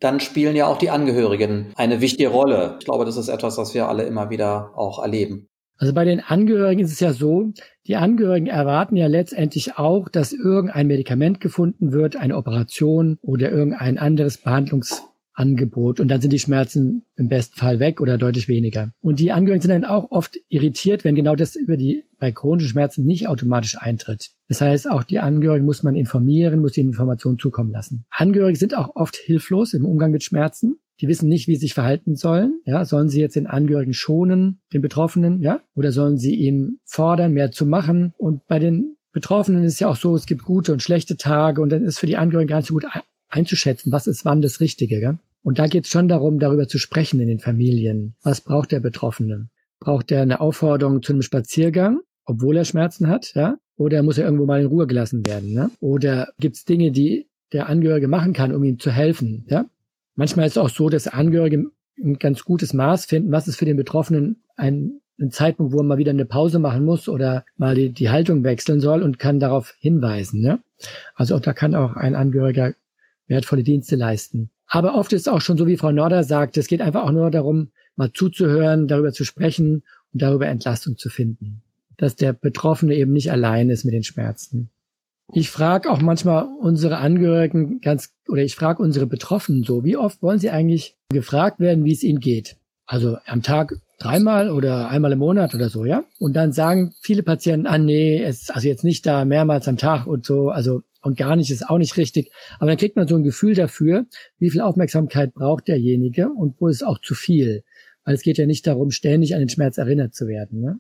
Dann 0.03 0.19
spielen 0.19 0.57
ja 0.57 0.67
auch 0.67 0.77
die 0.77 0.89
Angehörigen 0.89 1.71
eine 1.77 2.01
wichtige 2.01 2.27
Rolle. 2.27 2.75
Ich 2.79 2.85
glaube, 2.85 3.05
das 3.05 3.15
ist 3.15 3.29
etwas, 3.29 3.57
was 3.57 3.73
wir 3.73 3.87
alle 3.87 4.03
immer 4.03 4.29
wieder 4.29 4.71
auch 4.75 5.01
erleben. 5.01 5.47
Also 5.77 5.93
bei 5.93 6.03
den 6.03 6.19
Angehörigen 6.19 6.81
ist 6.81 6.91
es 6.91 6.99
ja 6.99 7.13
so, 7.13 7.53
die 7.87 7.95
Angehörigen 7.95 8.47
erwarten 8.47 8.97
ja 8.97 9.07
letztendlich 9.07 9.77
auch, 9.77 10.09
dass 10.09 10.33
irgendein 10.33 10.87
Medikament 10.87 11.39
gefunden 11.39 11.93
wird, 11.93 12.17
eine 12.17 12.35
Operation 12.35 13.17
oder 13.21 13.49
irgendein 13.49 13.97
anderes 13.97 14.37
Behandlungs 14.39 15.03
Angebot 15.33 15.99
und 15.99 16.07
dann 16.09 16.21
sind 16.21 16.33
die 16.33 16.39
Schmerzen 16.39 17.05
im 17.15 17.27
besten 17.27 17.57
Fall 17.57 17.79
weg 17.79 18.01
oder 18.01 18.17
deutlich 18.17 18.47
weniger. 18.47 18.91
Und 19.01 19.19
die 19.19 19.31
Angehörigen 19.31 19.61
sind 19.61 19.71
dann 19.71 19.85
auch 19.85 20.11
oft 20.11 20.37
irritiert, 20.49 21.03
wenn 21.03 21.15
genau 21.15 21.35
das 21.35 21.55
über 21.55 21.77
die 21.77 22.03
bei 22.19 22.31
chronischen 22.31 22.69
Schmerzen 22.69 23.05
nicht 23.05 23.27
automatisch 23.27 23.77
eintritt. 23.77 24.31
Das 24.47 24.61
heißt, 24.61 24.89
auch 24.89 25.03
die 25.03 25.19
Angehörigen 25.19 25.65
muss 25.65 25.83
man 25.83 25.95
informieren, 25.95 26.61
muss 26.61 26.73
die 26.73 26.81
Informationen 26.81 27.39
zukommen 27.39 27.71
lassen. 27.71 28.05
Angehörige 28.09 28.57
sind 28.57 28.77
auch 28.77 28.95
oft 28.95 29.15
hilflos 29.15 29.73
im 29.73 29.85
Umgang 29.85 30.11
mit 30.11 30.23
Schmerzen. 30.23 30.77
Die 31.01 31.07
wissen 31.07 31.27
nicht, 31.27 31.47
wie 31.47 31.55
sie 31.55 31.61
sich 31.61 31.73
verhalten 31.73 32.15
sollen. 32.15 32.61
Ja, 32.65 32.85
sollen 32.85 33.09
sie 33.09 33.19
jetzt 33.19 33.35
den 33.35 33.47
Angehörigen 33.47 33.93
schonen, 33.93 34.61
den 34.71 34.81
Betroffenen, 34.81 35.41
ja, 35.41 35.61
oder 35.75 35.91
sollen 35.91 36.17
sie 36.17 36.35
ihn 36.35 36.79
fordern, 36.85 37.33
mehr 37.33 37.51
zu 37.51 37.65
machen? 37.65 38.13
Und 38.17 38.45
bei 38.47 38.59
den 38.59 38.95
Betroffenen 39.11 39.63
ist 39.63 39.79
ja 39.79 39.87
auch 39.89 39.95
so, 39.95 40.15
es 40.15 40.25
gibt 40.25 40.43
gute 40.43 40.71
und 40.71 40.81
schlechte 40.81 41.17
Tage 41.17 41.61
und 41.61 41.69
dann 41.69 41.83
ist 41.83 41.99
für 41.99 42.07
die 42.07 42.17
Angehörigen 42.17 42.49
gar 42.49 42.57
nicht 42.57 42.67
so 42.67 42.73
gut 42.73 42.85
einzuschätzen, 43.33 43.91
was 43.91 44.07
ist 44.07 44.25
wann 44.25 44.41
das 44.41 44.59
Richtige. 44.59 44.99
Gell? 44.99 45.17
Und 45.43 45.59
da 45.59 45.67
geht 45.67 45.85
es 45.85 45.91
schon 45.91 46.07
darum, 46.07 46.39
darüber 46.39 46.67
zu 46.67 46.77
sprechen 46.77 47.19
in 47.19 47.27
den 47.27 47.39
Familien. 47.39 48.15
Was 48.23 48.41
braucht 48.41 48.71
der 48.71 48.79
Betroffene? 48.79 49.49
Braucht 49.79 50.11
er 50.11 50.21
eine 50.21 50.39
Aufforderung 50.39 51.03
zu 51.03 51.11
einem 51.11 51.21
Spaziergang, 51.21 51.99
obwohl 52.25 52.57
er 52.57 52.65
Schmerzen 52.65 53.07
hat, 53.07 53.33
ja? 53.35 53.57
Oder 53.75 54.03
muss 54.03 54.17
er 54.17 54.25
irgendwo 54.25 54.45
mal 54.45 54.61
in 54.61 54.67
Ruhe 54.67 54.87
gelassen 54.87 55.25
werden? 55.25 55.51
Ne? 55.53 55.71
Oder 55.79 56.29
gibt 56.39 56.55
es 56.55 56.65
Dinge, 56.65 56.91
die 56.91 57.27
der 57.51 57.67
Angehörige 57.67 58.07
machen 58.07 58.33
kann, 58.33 58.53
um 58.53 58.63
ihm 58.63 58.79
zu 58.79 58.91
helfen? 58.91 59.45
Ja? 59.49 59.65
Manchmal 60.15 60.45
ist 60.45 60.53
es 60.53 60.57
auch 60.57 60.69
so, 60.69 60.89
dass 60.89 61.07
Angehörige 61.07 61.65
ein 61.97 62.19
ganz 62.19 62.43
gutes 62.43 62.73
Maß 62.73 63.05
finden, 63.05 63.31
was 63.31 63.47
ist 63.47 63.55
für 63.55 63.65
den 63.65 63.77
Betroffenen 63.77 64.43
ein, 64.55 65.01
ein 65.19 65.31
Zeitpunkt, 65.31 65.73
wo 65.73 65.79
er 65.79 65.83
mal 65.83 65.97
wieder 65.97 66.11
eine 66.11 66.25
Pause 66.25 66.59
machen 66.59 66.85
muss 66.85 67.09
oder 67.09 67.45
mal 67.57 67.75
die, 67.75 67.89
die 67.89 68.09
Haltung 68.09 68.43
wechseln 68.43 68.79
soll 68.79 69.01
und 69.01 69.19
kann 69.19 69.39
darauf 69.39 69.73
hinweisen. 69.79 70.41
Ne? 70.41 70.59
Also 71.15 71.35
auch 71.35 71.41
da 71.41 71.53
kann 71.53 71.75
auch 71.75 71.95
ein 71.95 72.15
Angehöriger 72.15 72.73
wertvolle 73.27 73.63
Dienste 73.63 73.95
leisten. 73.95 74.49
Aber 74.67 74.95
oft 74.95 75.13
ist 75.13 75.21
es 75.21 75.27
auch 75.27 75.41
schon 75.41 75.57
so, 75.57 75.67
wie 75.67 75.77
Frau 75.77 75.91
Norder 75.91 76.23
sagt, 76.23 76.57
es 76.57 76.67
geht 76.67 76.81
einfach 76.81 77.03
auch 77.03 77.11
nur 77.11 77.29
darum, 77.31 77.69
mal 77.95 78.11
zuzuhören, 78.11 78.87
darüber 78.87 79.11
zu 79.11 79.23
sprechen 79.23 79.83
und 80.13 80.21
darüber 80.21 80.47
Entlastung 80.47 80.97
zu 80.97 81.09
finden. 81.09 81.61
Dass 81.97 82.15
der 82.15 82.33
Betroffene 82.33 82.95
eben 82.95 83.13
nicht 83.13 83.31
allein 83.31 83.69
ist 83.69 83.85
mit 83.85 83.93
den 83.93 84.03
Schmerzen. 84.03 84.69
Ich 85.31 85.49
frage 85.49 85.89
auch 85.89 86.01
manchmal 86.01 86.47
unsere 86.59 86.97
Angehörigen 86.97 87.81
ganz, 87.81 88.13
oder 88.27 88.43
ich 88.43 88.55
frage 88.55 88.81
unsere 88.83 89.07
Betroffenen 89.07 89.63
so, 89.63 89.83
wie 89.83 89.97
oft 89.97 90.21
wollen 90.21 90.39
sie 90.39 90.49
eigentlich 90.49 90.97
gefragt 91.09 91.59
werden, 91.59 91.85
wie 91.85 91.93
es 91.93 92.03
ihnen 92.03 92.19
geht? 92.19 92.57
Also 92.85 93.17
am 93.25 93.41
Tag 93.41 93.75
dreimal 93.99 94.49
oder 94.49 94.89
einmal 94.89 95.13
im 95.13 95.19
Monat 95.19 95.55
oder 95.55 95.69
so, 95.69 95.85
ja? 95.85 96.03
Und 96.19 96.33
dann 96.33 96.51
sagen 96.51 96.93
viele 97.01 97.23
Patienten, 97.23 97.67
ah 97.67 97.77
nee, 97.77 98.21
es 98.21 98.43
ist 98.43 98.55
also 98.55 98.67
jetzt 98.67 98.83
nicht 98.83 99.05
da 99.05 99.23
mehrmals 99.23 99.67
am 99.67 99.77
Tag 99.77 100.05
und 100.07 100.25
so, 100.25 100.49
also 100.49 100.81
und 101.03 101.17
gar 101.17 101.35
nicht 101.35 101.51
ist 101.51 101.69
auch 101.69 101.77
nicht 101.77 101.97
richtig. 101.97 102.31
Aber 102.57 102.67
dann 102.67 102.77
kriegt 102.77 102.95
man 102.95 103.07
so 103.07 103.15
ein 103.15 103.23
Gefühl 103.23 103.53
dafür, 103.53 104.05
wie 104.39 104.49
viel 104.49 104.61
Aufmerksamkeit 104.61 105.33
braucht 105.33 105.67
derjenige 105.67 106.29
und 106.29 106.59
wo 106.59 106.67
ist 106.67 106.83
auch 106.83 106.99
zu 106.99 107.13
viel. 107.13 107.63
Weil 108.05 108.15
es 108.15 108.23
geht 108.23 108.37
ja 108.37 108.45
nicht 108.45 108.65
darum, 108.65 108.91
ständig 108.91 109.33
an 109.33 109.39
den 109.39 109.49
Schmerz 109.49 109.77
erinnert 109.77 110.13
zu 110.15 110.27
werden. 110.27 110.61
Ne? 110.61 110.79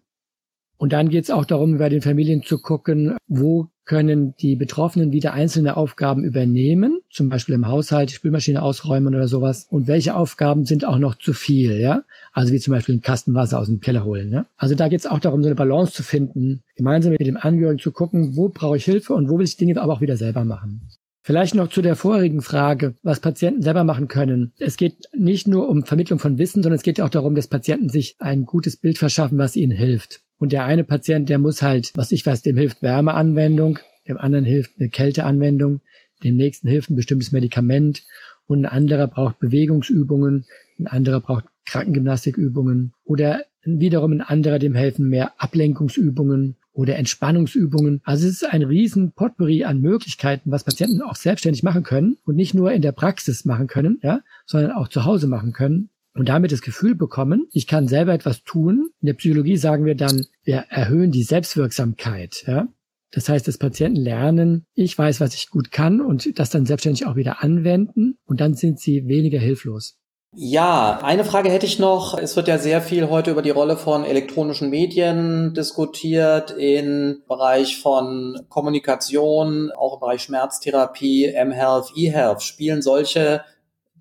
Und 0.77 0.93
dann 0.93 1.09
geht 1.09 1.25
es 1.25 1.29
auch 1.29 1.45
darum, 1.45 1.77
bei 1.77 1.89
den 1.89 2.01
Familien 2.01 2.43
zu 2.43 2.57
gucken, 2.59 3.17
wo 3.27 3.67
können 3.85 4.35
die 4.37 4.55
Betroffenen 4.55 5.11
wieder 5.11 5.33
einzelne 5.33 5.77
Aufgaben 5.77 6.23
übernehmen, 6.23 6.99
zum 7.09 7.29
Beispiel 7.29 7.55
im 7.55 7.67
Haushalt, 7.67 8.09
die 8.09 8.15
Spülmaschine 8.15 8.61
ausräumen 8.61 9.13
oder 9.13 9.27
sowas. 9.27 9.67
Und 9.69 9.87
welche 9.87 10.15
Aufgaben 10.15 10.65
sind 10.65 10.85
auch 10.85 10.99
noch 10.99 11.15
zu 11.15 11.33
viel, 11.33 11.79
ja? 11.79 12.03
Also 12.31 12.53
wie 12.53 12.59
zum 12.59 12.73
Beispiel 12.73 12.93
einen 12.93 13.01
Kasten 13.01 13.33
Wasser 13.33 13.59
aus 13.59 13.67
dem 13.67 13.79
Keller 13.79 14.05
holen. 14.05 14.29
Ne? 14.29 14.45
Also 14.57 14.75
da 14.75 14.87
geht 14.87 14.99
es 14.99 15.05
auch 15.05 15.19
darum, 15.19 15.43
so 15.43 15.47
eine 15.47 15.55
Balance 15.55 15.93
zu 15.93 16.03
finden, 16.03 16.63
gemeinsam 16.75 17.11
mit 17.11 17.25
dem 17.25 17.37
Angehörigen 17.37 17.79
zu 17.79 17.91
gucken, 17.91 18.35
wo 18.35 18.49
brauche 18.49 18.77
ich 18.77 18.85
Hilfe 18.85 19.13
und 19.13 19.29
wo 19.29 19.37
will 19.37 19.45
ich 19.45 19.57
Dinge 19.57 19.79
aber 19.81 19.93
auch 19.93 20.01
wieder 20.01 20.17
selber 20.17 20.45
machen. 20.45 20.81
Vielleicht 21.25 21.55
noch 21.55 21.69
zu 21.69 21.81
der 21.81 21.95
vorigen 21.95 22.41
Frage, 22.41 22.95
was 23.01 23.21
Patienten 23.21 23.61
selber 23.61 23.85
machen 23.85 24.09
können. 24.09 24.51
Es 24.59 24.75
geht 24.75 25.07
nicht 25.15 25.47
nur 25.47 25.69
um 25.69 25.85
Vermittlung 25.85 26.19
von 26.19 26.37
Wissen, 26.37 26.61
sondern 26.61 26.75
es 26.75 26.83
geht 26.83 26.99
auch 26.99 27.09
darum, 27.09 27.33
dass 27.33 27.47
Patienten 27.47 27.87
sich 27.87 28.15
ein 28.19 28.45
gutes 28.45 28.75
Bild 28.75 28.97
verschaffen, 28.97 29.37
was 29.37 29.55
ihnen 29.55 29.71
hilft. 29.71 30.21
Und 30.37 30.51
der 30.51 30.65
eine 30.65 30.83
Patient, 30.83 31.29
der 31.29 31.39
muss 31.39 31.61
halt, 31.61 31.91
was 31.95 32.11
ich 32.11 32.25
weiß, 32.25 32.41
dem 32.41 32.57
hilft 32.57 32.81
Wärmeanwendung, 32.81 33.79
dem 34.07 34.17
anderen 34.17 34.45
hilft 34.45 34.71
eine 34.79 34.89
Kälteanwendung, 34.89 35.81
dem 36.23 36.35
nächsten 36.35 36.67
hilft 36.67 36.89
ein 36.89 36.95
bestimmtes 36.95 37.31
Medikament 37.31 38.03
und 38.45 38.65
ein 38.65 38.71
anderer 38.71 39.07
braucht 39.07 39.39
Bewegungsübungen, 39.39 40.45
ein 40.79 40.87
anderer 40.87 41.21
braucht 41.21 41.45
Krankengymnastikübungen 41.65 42.93
oder 43.05 43.43
wiederum 43.63 44.11
ein 44.11 44.21
anderer, 44.21 44.59
dem 44.59 44.75
helfen 44.75 45.07
mehr 45.07 45.33
Ablenkungsübungen 45.37 46.57
oder 46.73 46.97
Entspannungsübungen. 46.97 48.01
Also 48.03 48.27
es 48.27 48.41
ist 48.41 48.45
ein 48.51 48.63
riesen 48.63 49.13
Potpourri 49.13 49.63
an 49.63 49.79
Möglichkeiten, 49.79 50.51
was 50.51 50.63
Patienten 50.63 51.01
auch 51.01 51.15
selbstständig 51.15 51.63
machen 51.63 51.83
können 51.83 52.17
und 52.25 52.35
nicht 52.35 52.53
nur 52.53 52.71
in 52.71 52.81
der 52.81 52.91
Praxis 52.91 53.45
machen 53.45 53.67
können, 53.67 53.99
ja, 54.01 54.21
sondern 54.45 54.71
auch 54.71 54.87
zu 54.87 55.05
Hause 55.05 55.27
machen 55.27 55.53
können 55.53 55.89
und 56.15 56.29
damit 56.29 56.51
das 56.51 56.61
Gefühl 56.61 56.95
bekommen, 56.95 57.47
ich 57.51 57.67
kann 57.67 57.87
selber 57.87 58.13
etwas 58.13 58.43
tun. 58.43 58.89
In 59.01 59.07
der 59.07 59.13
Psychologie 59.13 59.57
sagen 59.57 59.85
wir 59.85 59.95
dann, 59.95 60.25
wir 60.43 60.65
erhöhen 60.69 61.11
die 61.11 61.23
Selbstwirksamkeit. 61.23 62.43
Ja? 62.47 62.67
Das 63.11 63.29
heißt, 63.29 63.47
dass 63.47 63.57
Patienten 63.57 63.99
lernen, 63.99 64.65
ich 64.73 64.97
weiß, 64.97 65.21
was 65.21 65.35
ich 65.35 65.49
gut 65.49 65.71
kann 65.71 66.01
und 66.01 66.37
das 66.39 66.49
dann 66.49 66.65
selbstständig 66.65 67.05
auch 67.05 67.15
wieder 67.15 67.43
anwenden 67.43 68.17
und 68.25 68.41
dann 68.41 68.55
sind 68.55 68.79
sie 68.79 69.07
weniger 69.07 69.39
hilflos. 69.39 69.97
Ja, 70.35 70.99
eine 71.03 71.25
Frage 71.25 71.51
hätte 71.51 71.67
ich 71.67 71.77
noch. 71.77 72.17
Es 72.17 72.35
wird 72.35 72.47
ja 72.47 72.57
sehr 72.57 72.81
viel 72.81 73.07
heute 73.07 73.29
über 73.29 73.43
die 73.43 73.51
Rolle 73.51 73.77
von 73.77 74.03
elektronischen 74.03 74.71
Medien 74.71 75.53
diskutiert 75.53 76.49
im 76.57 77.21
Bereich 77.27 77.79
von 77.79 78.41
Kommunikation, 78.49 79.71
auch 79.71 79.93
im 79.93 79.99
Bereich 79.99 80.23
Schmerztherapie, 80.23 81.31
mHealth, 81.45 81.91
eHealth. 81.95 82.41
Spielen 82.41 82.81
solche 82.81 83.43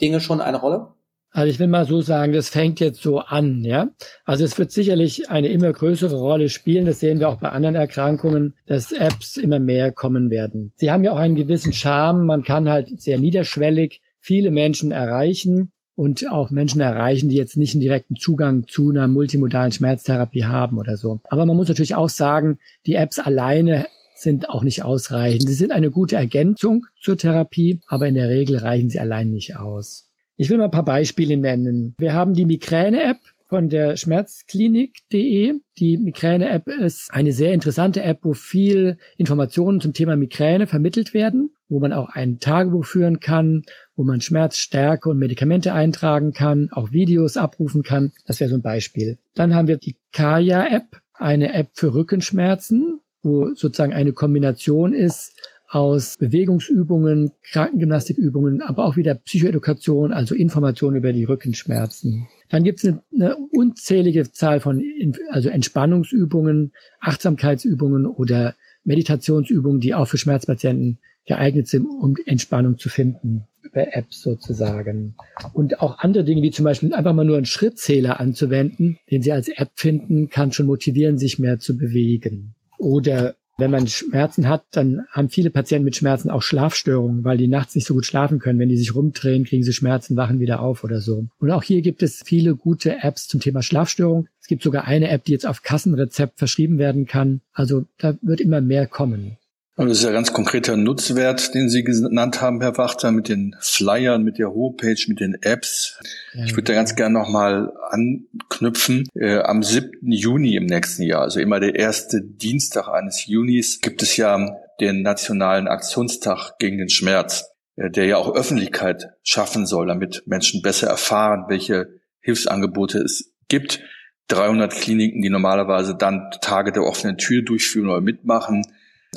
Dinge 0.01 0.23
schon 0.23 0.41
eine 0.41 0.59
Rolle? 0.59 0.95
Also 1.35 1.51
ich 1.51 1.59
will 1.59 1.67
mal 1.67 1.87
so 1.87 2.03
sagen, 2.03 2.35
das 2.35 2.51
fängt 2.51 2.79
jetzt 2.79 3.03
so 3.03 3.19
an, 3.19 3.65
ja. 3.65 3.89
Also 4.27 4.45
es 4.45 4.59
wird 4.59 4.71
sicherlich 4.71 5.31
eine 5.31 5.49
immer 5.49 5.73
größere 5.73 6.15
Rolle 6.15 6.51
spielen. 6.51 6.85
Das 6.85 7.01
sehen 7.01 7.21
wir 7.21 7.31
auch 7.31 7.41
bei 7.41 7.49
anderen 7.49 7.75
Erkrankungen, 7.75 8.55
dass 8.67 8.93
Apps 8.93 9.39
immer 9.39 9.59
mehr 9.59 9.93
kommen 9.93 10.29
werden. 10.31 10.73
Sie 10.77 10.91
haben 10.91 11.05
ja 11.05 11.13
auch 11.13 11.17
einen 11.17 11.35
gewissen 11.35 11.73
Charme. 11.73 12.27
Man 12.27 12.43
kann 12.43 12.69
halt 12.69 13.01
sehr 13.01 13.19
niederschwellig 13.19 14.03
viele 14.21 14.51
Menschen 14.51 14.93
erreichen 14.93 15.73
und 15.95 16.31
auch 16.31 16.51
Menschen 16.51 16.83
erreichen, 16.83 17.31
die 17.31 17.37
jetzt 17.37 17.57
nicht 17.57 17.75
einen 17.75 17.81
direkten 17.81 18.17
Zugang 18.17 18.67
zu 18.69 18.91
einer 18.91 19.09
multimodalen 19.09 19.73
Schmerztherapie 19.73 20.45
haben 20.45 20.79
oder 20.79 20.99
so. 20.99 21.21
Aber 21.25 21.47
man 21.47 21.57
muss 21.57 21.69
natürlich 21.69 21.95
auch 21.95 22.11
sagen, 22.11 22.59
die 22.85 22.95
Apps 22.95 23.19
alleine 23.19 23.87
sind 24.15 24.51
auch 24.51 24.63
nicht 24.63 24.85
ausreichend. 24.85 25.49
Sie 25.49 25.55
sind 25.55 25.73
eine 25.73 25.91
gute 25.91 26.17
Ergänzung 26.17 26.87
zur 27.01 27.17
Therapie, 27.17 27.81
aber 27.87 28.07
in 28.07 28.15
der 28.15 28.29
Regel 28.29 28.59
reichen 28.59 28.91
sie 28.91 29.01
allein 29.01 29.31
nicht 29.31 29.57
aus. 29.57 30.12
Ich 30.37 30.49
will 30.51 30.59
mal 30.59 30.65
ein 30.65 30.71
paar 30.71 30.85
Beispiele 30.85 31.37
nennen. 31.37 31.95
Wir 31.99 32.15
haben 32.15 32.35
die 32.35 32.47
Migräne-App 32.47 33.19
von 33.53 33.69
der 33.69 33.99
Schmerzklinik.de. 33.99 35.61
Die 35.77 35.99
Migräne-App 35.99 36.69
ist 36.69 37.13
eine 37.13 37.33
sehr 37.33 37.53
interessante 37.53 38.03
App, 38.03 38.21
wo 38.23 38.33
viel 38.33 38.97
Informationen 39.19 39.81
zum 39.83 39.93
Thema 39.93 40.17
Migräne 40.17 40.67
vermittelt 40.67 41.13
werden, 41.13 41.51
wo 41.69 41.79
man 41.79 41.93
auch 41.93 42.09
ein 42.09 42.39
Tagebuch 42.39 42.87
führen 42.87 43.21
kann, 43.21 43.65
wo 43.95 44.05
man 44.05 44.23
Schmerzstärke 44.23 45.11
und 45.11 45.19
Medikamente 45.19 45.75
eintragen 45.75 46.33
kann, 46.33 46.71
auch 46.73 46.93
Videos 46.93 47.37
abrufen 47.37 47.83
kann. 47.83 48.13
Das 48.27 48.41
wäre 48.41 48.49
so 48.49 48.57
ein 48.57 48.63
Beispiel. 48.63 49.19
Dann 49.35 49.55
haben 49.55 49.69
wir 49.69 49.77
die 49.77 49.97
Kaya-App, 50.13 51.03
eine 51.13 51.53
App 51.53 51.73
für 51.75 51.93
Rückenschmerzen, 51.93 53.01
wo 53.23 53.55
sozusagen 53.55 53.93
eine 53.93 54.15
Kombination 54.15 54.95
ist 54.95 55.37
aus 55.73 56.19
Bewegungsübungen, 56.19 57.33
Krankengymnastikübungen, 57.51 58.61
aber 58.61 58.85
auch 58.85 58.97
wieder 58.97 59.15
Psychoedukation, 59.15 60.13
also 60.13 60.35
Informationen 60.35 60.99
über 60.99 61.15
die 61.15 61.25
Rückenschmerzen. 61.25 62.29
Dann 62.51 62.63
gibt 62.63 62.85
es 62.85 62.85
eine, 62.85 63.03
eine, 63.15 63.37
unzählige 63.51 64.31
Zahl 64.31 64.61
von 64.61 64.85
also 65.31 65.49
Entspannungsübungen, 65.49 66.73
Achtsamkeitsübungen 67.01 68.05
oder 68.05 68.55
Meditationsübungen, 68.85 69.81
die 69.81 69.95
auch 69.95 70.07
für 70.07 70.19
Schmerzpatienten 70.19 70.99
geeignet 71.25 71.69
sind, 71.69 71.87
um 71.87 72.17
Entspannung 72.27 72.77
zu 72.77 72.91
finden 72.91 73.47
über 73.63 73.97
Apps 73.97 74.21
sozusagen. 74.21 75.15
Und 75.55 75.81
auch 75.81 76.01
andere 76.01 76.25
Dinge, 76.25 76.43
wie 76.43 76.51
zum 76.51 76.67
Beispiel 76.67 76.93
einfach 76.93 77.15
mal 77.15 77.25
nur 77.25 77.37
einen 77.37 77.47
Schrittzähler 77.47 78.21
anzuwenden, 78.21 78.99
den 79.11 79.23
Sie 79.23 79.33
als 79.33 79.49
App 79.49 79.71
finden, 79.77 80.29
kann 80.29 80.53
schon 80.53 80.67
motivieren, 80.67 81.17
sich 81.17 81.39
mehr 81.39 81.59
zu 81.59 81.79
bewegen. 81.79 82.55
Oder 82.77 83.37
Wenn 83.63 83.71
man 83.71 83.87
Schmerzen 83.87 84.49
hat, 84.49 84.65
dann 84.73 85.03
haben 85.13 85.29
viele 85.29 85.51
Patienten 85.51 85.85
mit 85.85 85.95
Schmerzen 85.95 86.33
auch 86.33 86.43
Schlafstörungen, 86.43 87.23
weil 87.23 87.39
die 87.39 87.47
nachts 87.47 87.77
nicht 87.77 87.87
so 87.87 87.95
gut 87.95 88.05
schlafen 88.05 88.41
können. 88.41 88.59
Wenn 88.59 88.69
die 88.69 88.77
sich 88.77 88.93
rumdrehen, 88.93 89.45
kriegen 89.45 89.63
sie 89.63 89.73
Schmerzen, 89.73 90.17
wachen 90.17 90.41
wieder 90.41 90.59
auf 90.59 90.83
oder 90.83 91.01
so. 91.01 91.27
Und 91.39 91.51
auch 91.53 91.63
hier 91.63 91.81
gibt 91.81 92.03
es 92.03 92.25
viele 92.25 92.57
gute 92.57 93.05
Apps 93.05 93.29
zum 93.29 93.39
Thema 93.39 93.63
Schlafstörung. 93.63 94.27
Es 94.41 94.49
gibt 94.49 94.65
sogar 94.65 94.89
eine 94.89 95.11
App, 95.11 95.23
die 95.23 95.31
jetzt 95.31 95.47
auf 95.47 95.63
Kassenrezept 95.63 96.41
verschrieben 96.41 96.79
werden 96.79 97.07
kann. 97.07 97.41
Also 97.53 97.85
da 97.99 98.17
wird 98.21 98.41
immer 98.41 98.61
mehr 98.61 98.89
kommen. 98.89 99.37
Und 99.83 99.89
das 99.89 99.99
ist 99.99 100.05
ja 100.05 100.13
ganz 100.13 100.33
konkreter 100.33 100.77
Nutzwert, 100.77 101.57
den 101.57 101.69
Sie 101.69 101.83
genannt 101.83 102.41
haben, 102.41 102.61
Herr 102.61 102.79
Wachter, 102.79 103.11
mit 103.11 103.29
den 103.29 103.57
Flyern, 103.59 104.23
mit 104.23 104.39
der 104.39 104.55
Homepage, 104.55 104.95
mit 105.09 105.19
den 105.19 105.37
Apps. 105.43 105.99
Ja, 106.35 106.45
ich 106.45 106.53
würde 106.53 106.63
da 106.63 106.75
ganz 106.75 106.95
gerne 106.95 107.19
nochmal 107.19 107.73
anknüpfen. 107.91 109.09
Äh, 109.17 109.39
am 109.39 109.65
7. 109.65 109.91
Juni 110.03 110.55
im 110.55 110.67
nächsten 110.67 111.03
Jahr, 111.03 111.23
also 111.23 111.41
immer 111.41 111.59
der 111.59 111.75
erste 111.75 112.23
Dienstag 112.23 112.87
eines 112.87 113.27
Junis, 113.27 113.81
gibt 113.81 114.05
es 114.05 114.17
ja 114.17 114.55
den 114.79 115.03
Nationalen 115.03 115.67
Aktionstag 115.67 116.61
gegen 116.61 116.79
den 116.79 116.89
Schmerz, 116.89 117.51
äh, 117.75 117.91
der 117.91 118.07
ja 118.07 118.19
auch 118.19 118.37
Öffentlichkeit 118.37 119.09
schaffen 119.25 119.67
soll, 119.67 119.89
damit 119.89 120.23
Menschen 120.27 120.63
besser 120.63 120.87
erfahren, 120.87 121.47
welche 121.49 121.89
Hilfsangebote 122.21 122.99
es 122.99 123.33
gibt. 123.49 123.81
300 124.29 124.73
Kliniken, 124.73 125.23
die 125.23 125.29
normalerweise 125.29 125.97
dann 125.97 126.31
Tage 126.41 126.71
der 126.71 126.85
offenen 126.85 127.19
Tür 127.19 127.43
durchführen 127.43 127.89
oder 127.89 128.01
mitmachen, 128.01 128.63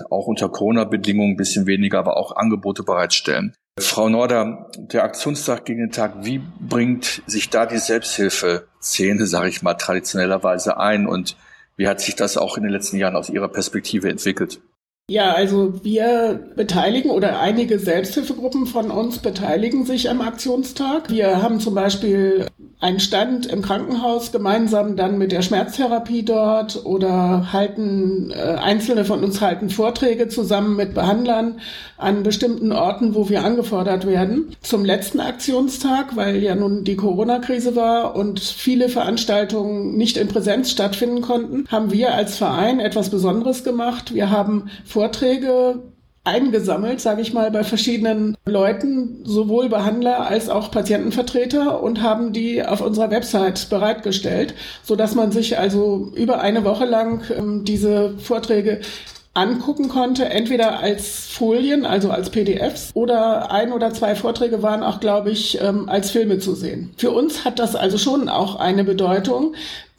auch 0.10 0.28
unter 0.28 0.50
Corona-Bedingungen 0.50 1.34
ein 1.34 1.38
bisschen 1.38 1.66
weniger, 1.66 2.00
aber 2.00 2.18
auch 2.18 2.36
Angebote 2.36 2.84
bereitstellen. 2.84 3.56
Frau 3.80 4.08
Norder, 4.08 4.72
der 4.78 5.04
Aktionstag 5.04 5.66
gegen 5.66 5.82
den 5.82 5.92
Tag, 5.92 6.25
wie 6.25 6.42
bringt 6.60 7.22
sich 7.28 7.50
da 7.50 7.66
die 7.66 7.78
Selbsthilfeszene, 7.78 9.28
sage 9.28 9.50
ich 9.50 9.62
mal, 9.62 9.74
traditionellerweise 9.74 10.78
ein 10.78 11.08
und 11.08 11.36
wie 11.78 11.88
hat 11.88 12.00
sich 12.00 12.16
das 12.16 12.38
auch 12.38 12.56
in 12.56 12.64
den 12.64 12.72
letzten 12.72 12.98
Jahren 12.98 13.18
aus 13.18 13.30
Ihrer 13.30 13.50
Perspektive 13.50 14.10
entwickelt? 14.10 14.62
Ja, 15.08 15.34
also 15.34 15.84
wir 15.84 16.52
beteiligen 16.56 17.12
oder 17.12 17.40
einige 17.40 17.78
Selbsthilfegruppen 17.78 18.66
von 18.66 18.90
uns 18.90 19.20
beteiligen 19.20 19.86
sich 19.86 20.10
am 20.10 20.22
Aktionstag. 20.22 21.12
Wir 21.12 21.44
haben 21.44 21.60
zum 21.60 21.75
Beispiel 21.75 22.48
einen 22.82 23.00
Stand 23.00 23.46
im 23.46 23.62
Krankenhaus 23.62 24.32
gemeinsam 24.32 24.96
dann 24.98 25.17
mit 25.17 25.32
der 25.32 25.41
Schmerztherapie 25.41 26.24
dort 26.24 26.86
oder 26.86 27.53
halten 27.53 28.32
äh, 28.32 28.55
einzelne 28.55 29.05
von 29.05 29.24
uns 29.24 29.39
halten 29.39 29.70
Vorträge 29.70 30.27
zusammen 30.27 30.75
mit 30.75 30.94
Behandlern 30.94 31.62
an 31.98 32.24
bestimmten 32.24 32.74
Orten, 32.74 33.15
wo 33.15 33.29
wir 33.29 33.46
angefordert 33.46 34.05
werden. 34.05 34.55
Zum 34.62 34.84
letzten 34.84 35.22
Aktionstag, 35.22 36.15
weil 36.17 36.44
ja 36.44 36.53
nun 36.53 36.84
die 36.84 36.98
Corona-Krise 36.98 37.75
war 37.75 38.15
und 38.15 38.41
viele 38.41 38.89
Veranstaltungen 38.89 39.96
nicht 39.96 40.17
in 40.17 40.27
Präsenz 40.27 40.70
stattfinden 40.70 41.22
konnten, 41.22 41.65
haben 41.70 41.91
wir 41.91 42.13
als 42.13 42.38
Verein 42.38 42.82
etwas 42.82 43.10
Besonderes 43.10 43.63
gemacht. 43.63 44.13
Wir 44.13 44.29
haben 44.29 44.70
Vorträge 44.84 45.82
eingesammelt, 46.25 47.00
sage 47.00 47.22
ich 47.22 47.34
mal, 47.34 47.51
bei 47.51 47.63
verschiedenen 47.63 48.36
Leuten, 48.46 49.22
sowohl 49.24 49.70
Behandler 49.70 50.27
als 50.27 50.50
auch 50.50 50.72
Patientenvertreter 50.72 51.82
und 51.82 52.01
haben 52.01 52.34
die 52.34 52.63
auf 52.63 52.82
unserer 52.82 53.12
Website 53.12 53.70
bereitgestellt, 53.70 54.55
so 54.84 54.96
dass 54.96 55.15
man 55.15 55.32
sich 55.32 55.58
also 55.58 56.12
über 56.15 56.41
eine 56.41 56.65
Woche 56.65 56.86
lang 56.86 57.24
ähm, 57.38 57.63
diese 57.63 58.17
Vorträge 58.17 58.82
angucken 59.36 59.89
konnte, 59.89 60.25
entweder 60.25 60.79
als 60.79 61.27
Folien, 61.27 61.86
also 61.86 62.10
als 62.10 62.29
PDFs, 62.29 62.91
oder 62.94 63.51
ein 63.51 63.74
oder 63.74 63.94
zwei 63.94 64.15
Vorträge 64.15 64.63
waren 64.63 64.82
auch, 64.82 65.01
glaube 65.01 65.29
ich, 65.29 65.62
ähm, 65.62 65.89
als 65.89 66.10
Filme 66.10 66.39
zu 66.39 66.55
sehen. 66.55 66.94
Für 66.98 67.12
uns 67.12 67.44
hat 67.44 67.60
das 67.60 67.75
also 67.75 67.98
schon 67.98 68.29
auch 68.29 68.55
eine 68.55 68.86
Bedeutung, 68.86 69.53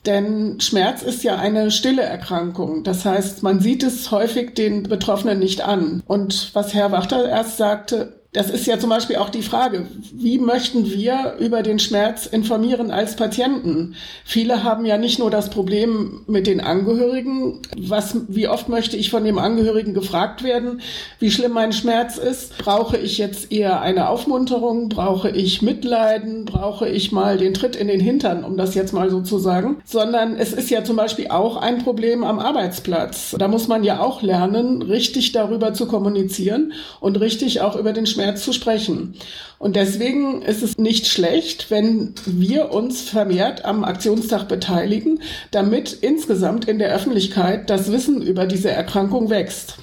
denn 0.07 0.61
Schmerz 0.61 1.03
ist 1.03 1.25
ja 1.25 1.37
eine 1.37 1.71
stille 1.71 2.03
Erkrankung. 2.03 2.85
Das 2.85 3.05
heißt, 3.05 3.43
man 3.43 3.61
sieht 3.61 3.83
es 3.83 4.11
häufig 4.11 4.55
den 4.55 4.85
Betroffenen 4.85 5.39
nicht 5.39 5.63
an. 5.63 6.03
Und 6.07 6.55
was 6.55 6.75
Herr 6.75 6.93
Wachter 6.93 7.29
erst 7.29 7.57
sagte, 7.57 8.21
das 8.37 8.50
ist 8.50 8.66
ja 8.66 8.78
zum 8.78 8.90
Beispiel 8.90 9.16
auch 9.16 9.31
die 9.31 9.40
Frage, 9.40 9.87
wie 10.12 10.38
möchten 10.38 10.90
wir 10.90 11.37
über 11.40 11.62
den 11.62 11.78
Schmerz 11.78 12.26
informieren 12.26 12.90
als 12.90 13.16
Patienten? 13.16 13.95
Viele 14.26 14.62
haben 14.62 14.85
ja 14.85 14.99
nicht 14.99 15.19
nur 15.19 15.31
das 15.31 15.49
Problem 15.49 16.21
mit 16.26 16.47
den 16.47 16.61
Angehörigen, 16.61 17.62
was, 17.78 18.14
wie 18.28 18.47
oft 18.47 18.69
möchte 18.69 18.99
ich 18.99 19.09
von 19.09 19.25
dem 19.25 19.38
Angehörigen 19.38 19.95
gefragt 19.95 20.43
werden, 20.43 20.83
wie 21.19 21.31
schlimm 21.31 21.52
mein 21.52 21.73
Schmerz 21.73 22.18
ist? 22.18 22.59
Brauche 22.59 22.99
ich 22.99 23.16
jetzt 23.16 23.51
eher 23.51 23.81
eine 23.81 24.11
Aufmunterung? 24.11 24.90
Brauche 24.90 25.31
ich 25.31 25.62
Mitleiden? 25.62 26.44
Brauche 26.44 26.87
ich 26.87 27.12
mal 27.12 27.38
den 27.38 27.55
Tritt 27.55 27.75
in 27.75 27.88
den 27.88 28.01
Hintern, 28.01 28.44
um 28.44 28.59
das 28.59 28.75
jetzt 28.75 28.92
mal 28.92 29.09
so 29.09 29.22
zu 29.22 29.38
sagen? 29.38 29.79
Sondern 29.87 30.37
es 30.37 30.53
ist 30.53 30.68
ja 30.68 30.85
zum 30.85 30.96
Beispiel 30.96 31.29
auch 31.29 31.57
ein 31.57 31.79
Problem 31.79 32.22
am 32.22 32.38
Arbeitsplatz. 32.38 33.35
Da 33.38 33.49
muss 33.49 33.66
man 33.66 33.83
ja 33.83 34.01
auch 34.01 34.20
lernen, 34.20 34.83
richtig 34.83 35.33
darüber 35.33 35.72
zu 35.72 35.87
kommunizieren 35.87 36.75
und 37.01 37.18
richtig 37.18 37.62
auch 37.62 37.77
über 37.77 37.94
den 37.94 38.05
Schmerz 38.05 38.26
Schmerz 38.27 38.43
zu 38.43 38.53
sprechen. 38.53 39.15
Und 39.59 39.77
deswegen 39.77 40.43
ist 40.43 40.62
es 40.65 40.77
nicht 40.79 41.07
schlecht, 41.07 41.71
wenn 41.71 42.12
wir 42.27 42.73
uns 42.73 43.03
vermehrt 43.09 43.65
am 43.65 43.85
Aktionstag 43.85 44.49
beteiligen, 44.49 45.21
damit 45.53 45.93
insgesamt 45.93 46.67
in 46.67 46.81
der 46.81 46.93
Öffentlichkeit 46.93 47.71
das 47.71 47.93
Wissen 47.93 48.21
über 48.21 48.47
diese 48.47 48.71
Erkrankung 48.71 49.31
wächst. 49.31 49.79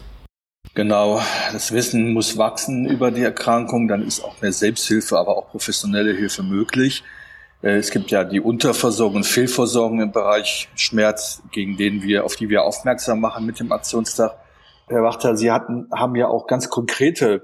Genau, 0.76 1.22
das 1.54 1.72
Wissen 1.72 2.12
muss 2.12 2.38
wachsen 2.38 2.86
über 2.86 3.12
die 3.12 3.22
Erkrankung, 3.22 3.88
dann 3.88 4.06
ist 4.06 4.22
auch 4.22 4.42
mehr 4.42 4.52
Selbsthilfe, 4.52 5.18
aber 5.18 5.38
auch 5.38 5.50
professionelle 5.50 6.14
Hilfe 6.14 6.44
möglich. 6.44 7.04
Äh, 7.62 7.78
es 7.78 7.92
gibt 7.92 8.12
ja 8.12 8.26
die 8.26 8.42
Unterversorgung 8.42 9.18
und 9.18 9.26
Fehlversorgung 9.26 10.02
im 10.02 10.12
Bereich 10.12 10.68
Schmerz, 10.76 11.42
gegen 11.52 11.78
den 11.78 12.04
wir, 12.04 12.26
auf 12.26 12.36
die 12.36 12.50
wir 12.50 12.64
aufmerksam 12.64 13.22
machen 13.22 13.46
mit 13.46 13.62
dem 13.62 13.72
Aktionstag. 13.72 14.36
Herr 14.88 15.04
Wachter, 15.04 15.38
Sie 15.38 15.50
hatten, 15.50 15.88
haben 15.94 16.16
ja 16.16 16.28
auch 16.28 16.46
ganz 16.48 16.70
konkrete 16.70 17.44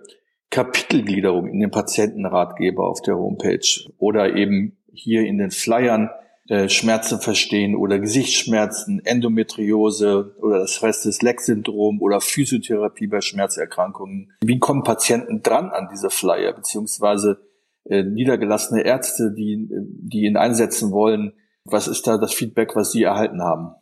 Kapitelgliederung 0.49 1.47
in 1.47 1.59
den 1.59 1.71
Patientenratgeber 1.71 2.87
auf 2.87 3.01
der 3.01 3.17
Homepage 3.17 3.89
oder 3.97 4.35
eben 4.35 4.77
hier 4.91 5.25
in 5.25 5.37
den 5.37 5.51
Flyern 5.51 6.09
äh, 6.49 6.67
Schmerzen 6.67 7.19
verstehen 7.21 7.75
oder 7.75 7.99
Gesichtsschmerzen, 7.99 9.05
Endometriose 9.05 10.35
oder 10.41 10.59
das 10.59 10.81
Restless-Leg-Syndrom 10.81 12.01
oder 12.01 12.21
Physiotherapie 12.21 13.05
bei 13.05 13.21
Schmerzerkrankungen. 13.21 14.31
Wie 14.41 14.57
kommen 14.57 14.83
Patienten 14.83 15.43
dran 15.43 15.69
an 15.69 15.89
diese 15.91 16.09
Flyer, 16.09 16.53
beziehungsweise 16.53 17.39
äh, 17.85 18.03
niedergelassene 18.03 18.81
Ärzte, 18.81 19.31
die, 19.37 19.69
die 19.69 20.21
ihn 20.21 20.37
einsetzen 20.37 20.91
wollen? 20.91 21.33
Was 21.65 21.87
ist 21.87 22.07
da 22.07 22.17
das 22.17 22.33
Feedback, 22.33 22.75
was 22.75 22.91
Sie 22.91 23.03
erhalten 23.03 23.43
haben? 23.43 23.75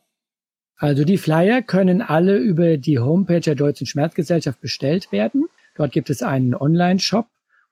Also 0.75 1.05
die 1.05 1.17
Flyer 1.17 1.61
können 1.61 2.01
alle 2.01 2.37
über 2.37 2.77
die 2.77 2.99
Homepage 2.99 3.39
der 3.39 3.55
Deutschen 3.55 3.87
Schmerzgesellschaft 3.87 4.59
bestellt 4.59 5.11
werden. 5.13 5.45
Dort 5.77 5.91
gibt 5.91 6.09
es 6.09 6.23
einen 6.23 6.55
Online-Shop, 6.55 7.27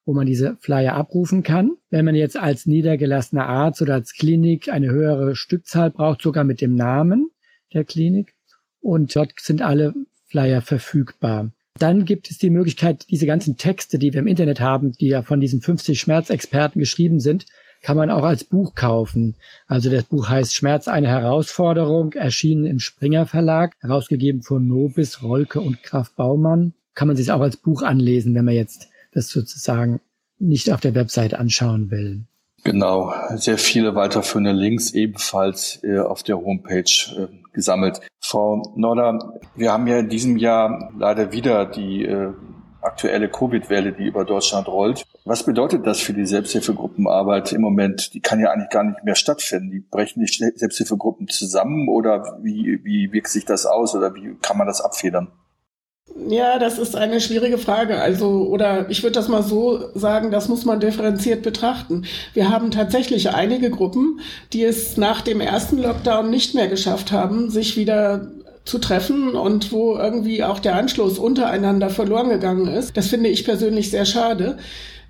wo 0.05 0.13
man 0.13 0.27
diese 0.27 0.57
Flyer 0.59 0.93
abrufen 0.93 1.41
kann. 1.41 1.71
Wenn 1.89 2.05
man 2.05 2.13
jetzt 2.13 2.37
als 2.37 2.67
niedergelassener 2.67 3.47
Arzt 3.47 3.81
oder 3.81 3.95
als 3.95 4.13
Klinik 4.13 4.69
eine 4.69 4.91
höhere 4.91 5.35
Stückzahl 5.35 5.89
braucht, 5.89 6.21
sogar 6.21 6.43
mit 6.43 6.61
dem 6.61 6.75
Namen 6.75 7.31
der 7.73 7.83
Klinik. 7.83 8.35
Und 8.79 9.15
dort 9.15 9.33
sind 9.39 9.63
alle 9.63 9.95
Flyer 10.27 10.61
verfügbar. 10.61 11.51
Dann 11.79 12.05
gibt 12.05 12.29
es 12.29 12.37
die 12.37 12.51
Möglichkeit, 12.51 13.07
diese 13.09 13.25
ganzen 13.25 13.57
Texte, 13.57 13.97
die 13.97 14.13
wir 14.13 14.19
im 14.19 14.27
Internet 14.27 14.59
haben, 14.59 14.91
die 14.93 15.07
ja 15.07 15.23
von 15.23 15.41
diesen 15.41 15.61
50 15.61 15.99
Schmerzexperten 15.99 16.79
geschrieben 16.79 17.19
sind, 17.19 17.47
kann 17.81 17.97
man 17.97 18.11
auch 18.11 18.23
als 18.23 18.43
Buch 18.43 18.75
kaufen. 18.75 19.35
Also 19.67 19.89
das 19.89 20.03
Buch 20.03 20.29
heißt 20.29 20.53
Schmerz 20.53 20.87
eine 20.87 21.07
Herausforderung, 21.07 22.13
erschienen 22.13 22.65
im 22.65 22.79
Springer 22.79 23.25
Verlag, 23.25 23.75
herausgegeben 23.79 24.43
von 24.43 24.67
Nobis, 24.67 25.23
Rolke 25.23 25.59
und 25.59 25.83
Graf 25.83 26.13
Baumann 26.15 26.73
kann 26.95 27.07
man 27.07 27.17
sich 27.17 27.31
auch 27.31 27.41
als 27.41 27.57
Buch 27.57 27.83
anlesen, 27.83 28.33
wenn 28.33 28.45
man 28.45 28.55
jetzt 28.55 28.87
das 29.13 29.29
sozusagen 29.29 30.01
nicht 30.39 30.71
auf 30.71 30.81
der 30.81 30.95
Website 30.95 31.33
anschauen 31.33 31.91
will. 31.91 32.23
Genau, 32.63 33.13
sehr 33.35 33.59
viele 33.59 33.93
weiterführende 33.93 34.51
Links 34.51 34.91
ebenfalls 34.91 35.79
äh, 35.83 35.99
auf 35.99 36.23
der 36.23 36.37
Homepage 36.37 36.81
äh, 37.15 37.27
gesammelt. 37.53 38.01
Frau 38.19 38.73
Norder, 38.75 39.39
wir 39.55 39.71
haben 39.71 39.85
ja 39.85 39.99
in 39.99 40.09
diesem 40.09 40.35
Jahr 40.37 40.91
leider 40.97 41.31
wieder 41.31 41.67
die 41.67 42.05
äh, 42.05 42.33
aktuelle 42.81 43.29
Covid-Welle, 43.29 43.93
die 43.93 44.05
über 44.05 44.25
Deutschland 44.25 44.67
rollt. 44.67 45.05
Was 45.25 45.43
bedeutet 45.43 45.85
das 45.85 45.99
für 45.99 46.13
die 46.13 46.25
Selbsthilfegruppenarbeit 46.25 47.53
im 47.53 47.61
Moment? 47.61 48.15
Die 48.15 48.21
kann 48.21 48.39
ja 48.39 48.49
eigentlich 48.49 48.69
gar 48.69 48.83
nicht 48.83 49.03
mehr 49.03 49.15
stattfinden. 49.15 49.69
Die 49.69 49.79
brechen 49.79 50.25
die 50.25 50.27
Selbsthilfegruppen 50.27 51.27
zusammen 51.27 51.87
oder 51.87 52.39
wie, 52.41 52.79
wie 52.83 53.11
wirkt 53.13 53.29
sich 53.29 53.45
das 53.45 53.67
aus 53.67 53.95
oder 53.95 54.15
wie 54.15 54.35
kann 54.41 54.57
man 54.57 54.65
das 54.65 54.81
abfedern? 54.81 55.27
Ja, 56.17 56.59
das 56.59 56.79
ist 56.79 56.95
eine 56.95 57.19
schwierige 57.19 57.57
Frage. 57.57 58.01
Also, 58.01 58.47
oder 58.47 58.89
ich 58.89 59.03
würde 59.03 59.15
das 59.15 59.27
mal 59.27 59.43
so 59.43 59.89
sagen, 59.95 60.31
das 60.31 60.47
muss 60.47 60.63
man 60.63 60.79
differenziert 60.79 61.43
betrachten. 61.43 62.05
Wir 62.33 62.49
haben 62.49 62.71
tatsächlich 62.71 63.31
einige 63.31 63.69
Gruppen, 63.69 64.21
die 64.53 64.63
es 64.63 64.95
nach 64.95 65.19
dem 65.19 65.41
ersten 65.41 65.77
Lockdown 65.77 66.29
nicht 66.29 66.55
mehr 66.55 66.69
geschafft 66.69 67.11
haben, 67.11 67.49
sich 67.49 67.75
wieder 67.75 68.31
zu 68.63 68.79
treffen 68.79 69.35
und 69.35 69.73
wo 69.73 69.97
irgendwie 69.97 70.43
auch 70.43 70.59
der 70.59 70.75
Anschluss 70.75 71.19
untereinander 71.19 71.89
verloren 71.89 72.29
gegangen 72.29 72.67
ist. 72.67 72.95
Das 72.95 73.07
finde 73.07 73.29
ich 73.29 73.43
persönlich 73.43 73.91
sehr 73.91 74.05
schade. 74.05 74.57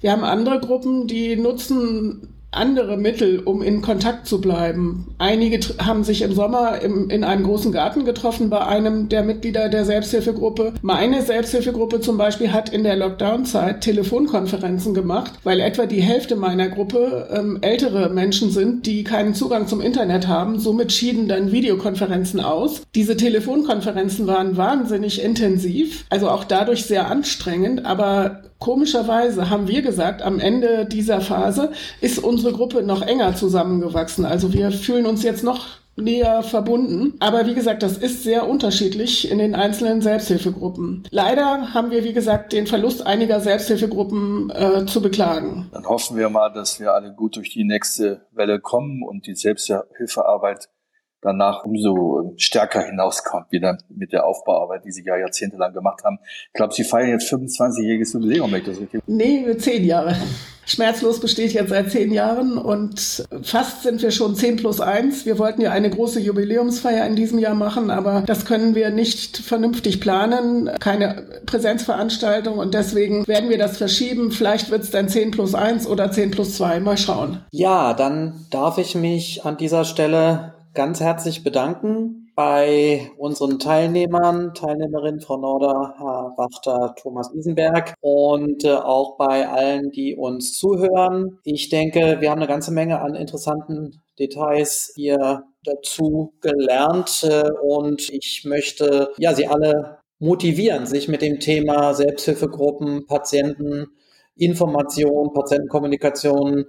Wir 0.02 0.12
haben 0.12 0.24
andere 0.24 0.60
Gruppen, 0.60 1.08
die 1.08 1.36
nutzen 1.36 2.35
andere 2.56 2.98
Mittel, 2.98 3.40
um 3.40 3.62
in 3.62 3.82
Kontakt 3.82 4.28
zu 4.28 4.42
bleiben. 4.42 5.08
Einige 5.18 5.60
haben 5.84 6.04
sich 6.04 6.22
im 6.22 6.34
Sommer 6.34 6.82
im, 6.82 7.10
in 7.10 7.24
einem 7.24 7.44
großen 7.44 7.72
Garten 7.72 8.06
getroffen 8.06 8.50
bei 8.50 8.66
einem 8.66 9.10
der 9.10 9.24
Mitglieder 9.24 9.70
der 9.70 9.86
Selbsthilfegruppe. 9.86 10.74
Meine 10.82 11.22
Selbsthilfegruppe 11.22 12.02
zum 12.02 12.18
Beispiel 12.18 12.52
hat 12.52 12.70
in 12.70 12.84
der 12.84 12.96
Lockdown-Zeit 12.96 13.82
Telefonkonferenzen 13.82 14.94
gemacht, 14.94 15.34
weil 15.44 15.60
etwa 15.60 15.86
die 15.86 16.02
Hälfte 16.02 16.36
meiner 16.36 16.70
Gruppe 16.70 17.30
ähm, 17.32 17.60
ältere 17.62 18.10
Menschen 18.10 18.52
sind, 18.52 18.86
die 18.86 19.04
keinen 19.04 19.34
Zugang 19.34 19.68
zum 19.68 19.82
Internet 19.82 20.28
haben. 20.28 20.60
Somit 20.60 20.92
schieden 20.92 21.28
dann 21.28 21.52
Videokonferenzen 21.52 22.40
aus. 22.40 22.82
Diese 22.96 23.18
Telefonkonferenzen 23.18 24.28
waren 24.28 24.58
wahnsinnig 24.58 25.24
intensiv, 25.24 26.06
also 26.10 26.30
auch 26.30 26.44
dadurch 26.44 26.86
sehr 26.86 27.10
anstrengend, 27.10 27.86
aber 27.86 28.42
Komischerweise 28.60 29.50
haben 29.50 29.68
wir 29.68 29.82
gesagt, 29.82 30.22
am 30.22 30.40
Ende 30.40 30.86
dieser 30.86 31.22
Phase 31.22 31.72
ist 32.02 32.20
unsere 32.20 32.54
Gruppe 32.54 32.84
noch 32.84 33.02
enger 33.02 33.36
zusammengewachsen. 33.36 34.26
Also 34.26 34.54
wir 34.54 34.72
fühlen 34.72 35.06
uns 35.06 35.24
jetzt 35.24 35.44
noch 35.44 35.66
näher 35.98 36.44
verbunden. 36.44 37.14
Aber 37.20 37.46
wie 37.46 37.54
gesagt, 37.54 37.84
das 37.84 37.98
ist 37.98 38.24
sehr 38.24 38.48
unterschiedlich 38.48 39.30
in 39.30 39.38
den 39.38 39.56
einzelnen 39.56 40.02
Selbsthilfegruppen. 40.02 41.08
Leider 41.10 41.74
haben 41.74 41.92
wir, 41.92 42.04
wie 42.04 42.14
gesagt, 42.14 42.54
den 42.54 42.68
Verlust 42.68 43.06
einiger 43.06 43.40
Selbsthilfegruppen 43.40 44.50
äh, 44.50 44.86
zu 44.86 45.02
beklagen. 45.02 45.70
Dann 45.72 45.86
hoffen 45.86 46.18
wir 46.18 46.30
mal, 46.30 46.52
dass 46.52 46.80
wir 46.80 46.94
alle 46.94 47.14
gut 47.14 47.36
durch 47.38 47.52
die 47.52 47.64
nächste 47.64 48.26
Welle 48.32 48.60
kommen 48.60 49.04
und 49.04 49.28
die 49.28 49.36
Selbsthilfearbeit 49.36 50.70
danach 51.26 51.66
umso 51.66 52.34
stärker 52.38 52.82
hinauskommt, 52.82 53.52
wieder 53.52 53.78
mit 53.90 54.14
der 54.14 54.26
Aufbauarbeit, 54.26 54.86
die 54.86 54.92
Sie 54.92 55.04
ja 55.04 55.18
jahrzehntelang 55.18 55.74
gemacht 55.74 56.04
haben. 56.04 56.20
Ich 56.48 56.54
glaube, 56.54 56.74
Sie 56.74 56.84
feiern 56.84 57.10
jetzt 57.10 57.32
25-jähriges 57.32 58.14
Jubiläum, 58.14 58.52
wenn 58.52 58.60
ich 58.60 58.68
das 58.68 58.80
richtig 58.80 59.02
Nee, 59.08 59.58
zehn 59.58 59.84
Jahre. 59.84 60.16
Schmerzlos 60.68 61.20
besteht 61.20 61.54
jetzt 61.54 61.70
seit 61.70 61.92
zehn 61.92 62.12
Jahren 62.12 62.58
und 62.58 63.28
fast 63.44 63.84
sind 63.84 64.02
wir 64.02 64.10
schon 64.10 64.36
zehn 64.36 64.56
plus 64.56 64.82
eins. 64.82 65.26
Wir 65.26 65.38
wollten 65.38 65.62
ja 65.62 65.72
eine 65.72 65.92
große 65.92 66.20
Jubiläumsfeier 66.20 67.06
in 67.06 67.16
diesem 67.16 67.38
Jahr 67.38 67.54
machen, 67.54 67.92
aber 67.92 68.24
das 68.26 68.46
können 68.46 68.74
wir 68.74 68.90
nicht 68.90 69.38
vernünftig 69.38 70.02
planen. 70.02 70.72
Keine 70.80 71.24
Präsenzveranstaltung 71.46 72.58
und 72.58 72.74
deswegen 72.74 73.28
werden 73.28 73.52
wir 73.52 73.60
das 73.60 73.78
verschieben. 73.78 74.32
Vielleicht 74.32 74.72
wird 74.72 74.82
es 74.82 74.90
dann 74.90 75.08
zehn 75.08 75.30
plus 75.30 75.54
eins 75.54 75.86
oder 75.86 76.12
zehn 76.12 76.32
plus 76.32 76.58
zwei. 76.58 76.80
Mal 76.80 76.98
schauen. 76.98 77.42
Ja, 77.52 77.94
dann 77.94 78.46
darf 78.50 78.80
ich 78.80 78.96
mich 78.96 79.46
an 79.46 79.58
dieser 79.58 79.86
Stelle 79.86 80.55
ganz 80.76 81.00
herzlich 81.00 81.44
bedanken 81.44 82.32
bei 82.36 83.10
unseren 83.18 83.60
Teilnehmern, 83.60 84.54
Teilnehmerin 84.54 85.22
Frau 85.22 85.38
Norder, 85.38 85.96
Herr 85.98 86.34
Wachter, 86.36 86.94
Thomas 87.02 87.34
Isenberg 87.34 87.94
und 88.02 88.66
äh, 88.66 88.74
auch 88.74 89.18
bei 89.18 89.48
allen, 89.48 89.90
die 89.92 90.16
uns 90.16 90.54
zuhören. 90.54 91.40
Ich 91.44 91.70
denke, 91.70 92.18
wir 92.20 92.30
haben 92.30 92.42
eine 92.42 92.50
ganze 92.50 92.72
Menge 92.72 93.00
an 93.00 93.16
interessanten 93.16 94.02
Details 94.20 94.92
hier 94.96 95.44
dazu 95.64 96.34
gelernt 96.42 97.24
äh, 97.24 97.50
und 97.64 98.10
ich 98.10 98.44
möchte 98.46 99.10
ja 99.18 99.34
Sie 99.34 99.48
alle 99.48 100.00
motivieren, 100.20 100.86
sich 100.86 101.08
mit 101.08 101.22
dem 101.22 101.40
Thema 101.40 101.94
Selbsthilfegruppen, 101.94 103.06
Patienten, 103.06 103.88
Information, 104.36 105.34
Patientenkommunikation 105.34 106.66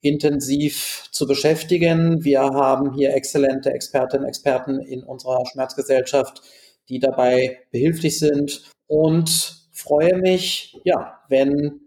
intensiv 0.00 1.08
zu 1.10 1.26
beschäftigen. 1.26 2.24
Wir 2.24 2.40
haben 2.40 2.94
hier 2.94 3.14
exzellente 3.14 3.70
Expertinnen 3.70 4.24
und 4.24 4.28
Experten 4.28 4.80
in 4.80 5.02
unserer 5.02 5.44
Schmerzgesellschaft, 5.46 6.42
die 6.88 6.98
dabei 6.98 7.58
behilflich 7.70 8.18
sind 8.18 8.70
und 8.86 9.68
freue 9.72 10.16
mich, 10.16 10.78
ja, 10.84 11.20
wenn 11.28 11.80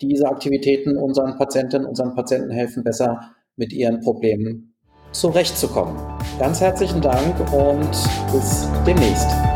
diese 0.00 0.26
Aktivitäten 0.26 0.96
unseren 0.96 1.38
Patientinnen, 1.38 1.86
unseren 1.86 2.14
Patienten 2.14 2.50
helfen, 2.50 2.82
besser 2.82 3.34
mit 3.56 3.72
ihren 3.72 4.00
Problemen 4.00 4.74
zurechtzukommen. 5.12 5.96
Ganz 6.38 6.60
herzlichen 6.60 7.00
Dank 7.00 7.38
und 7.52 7.90
bis 8.32 8.68
demnächst. 8.86 9.51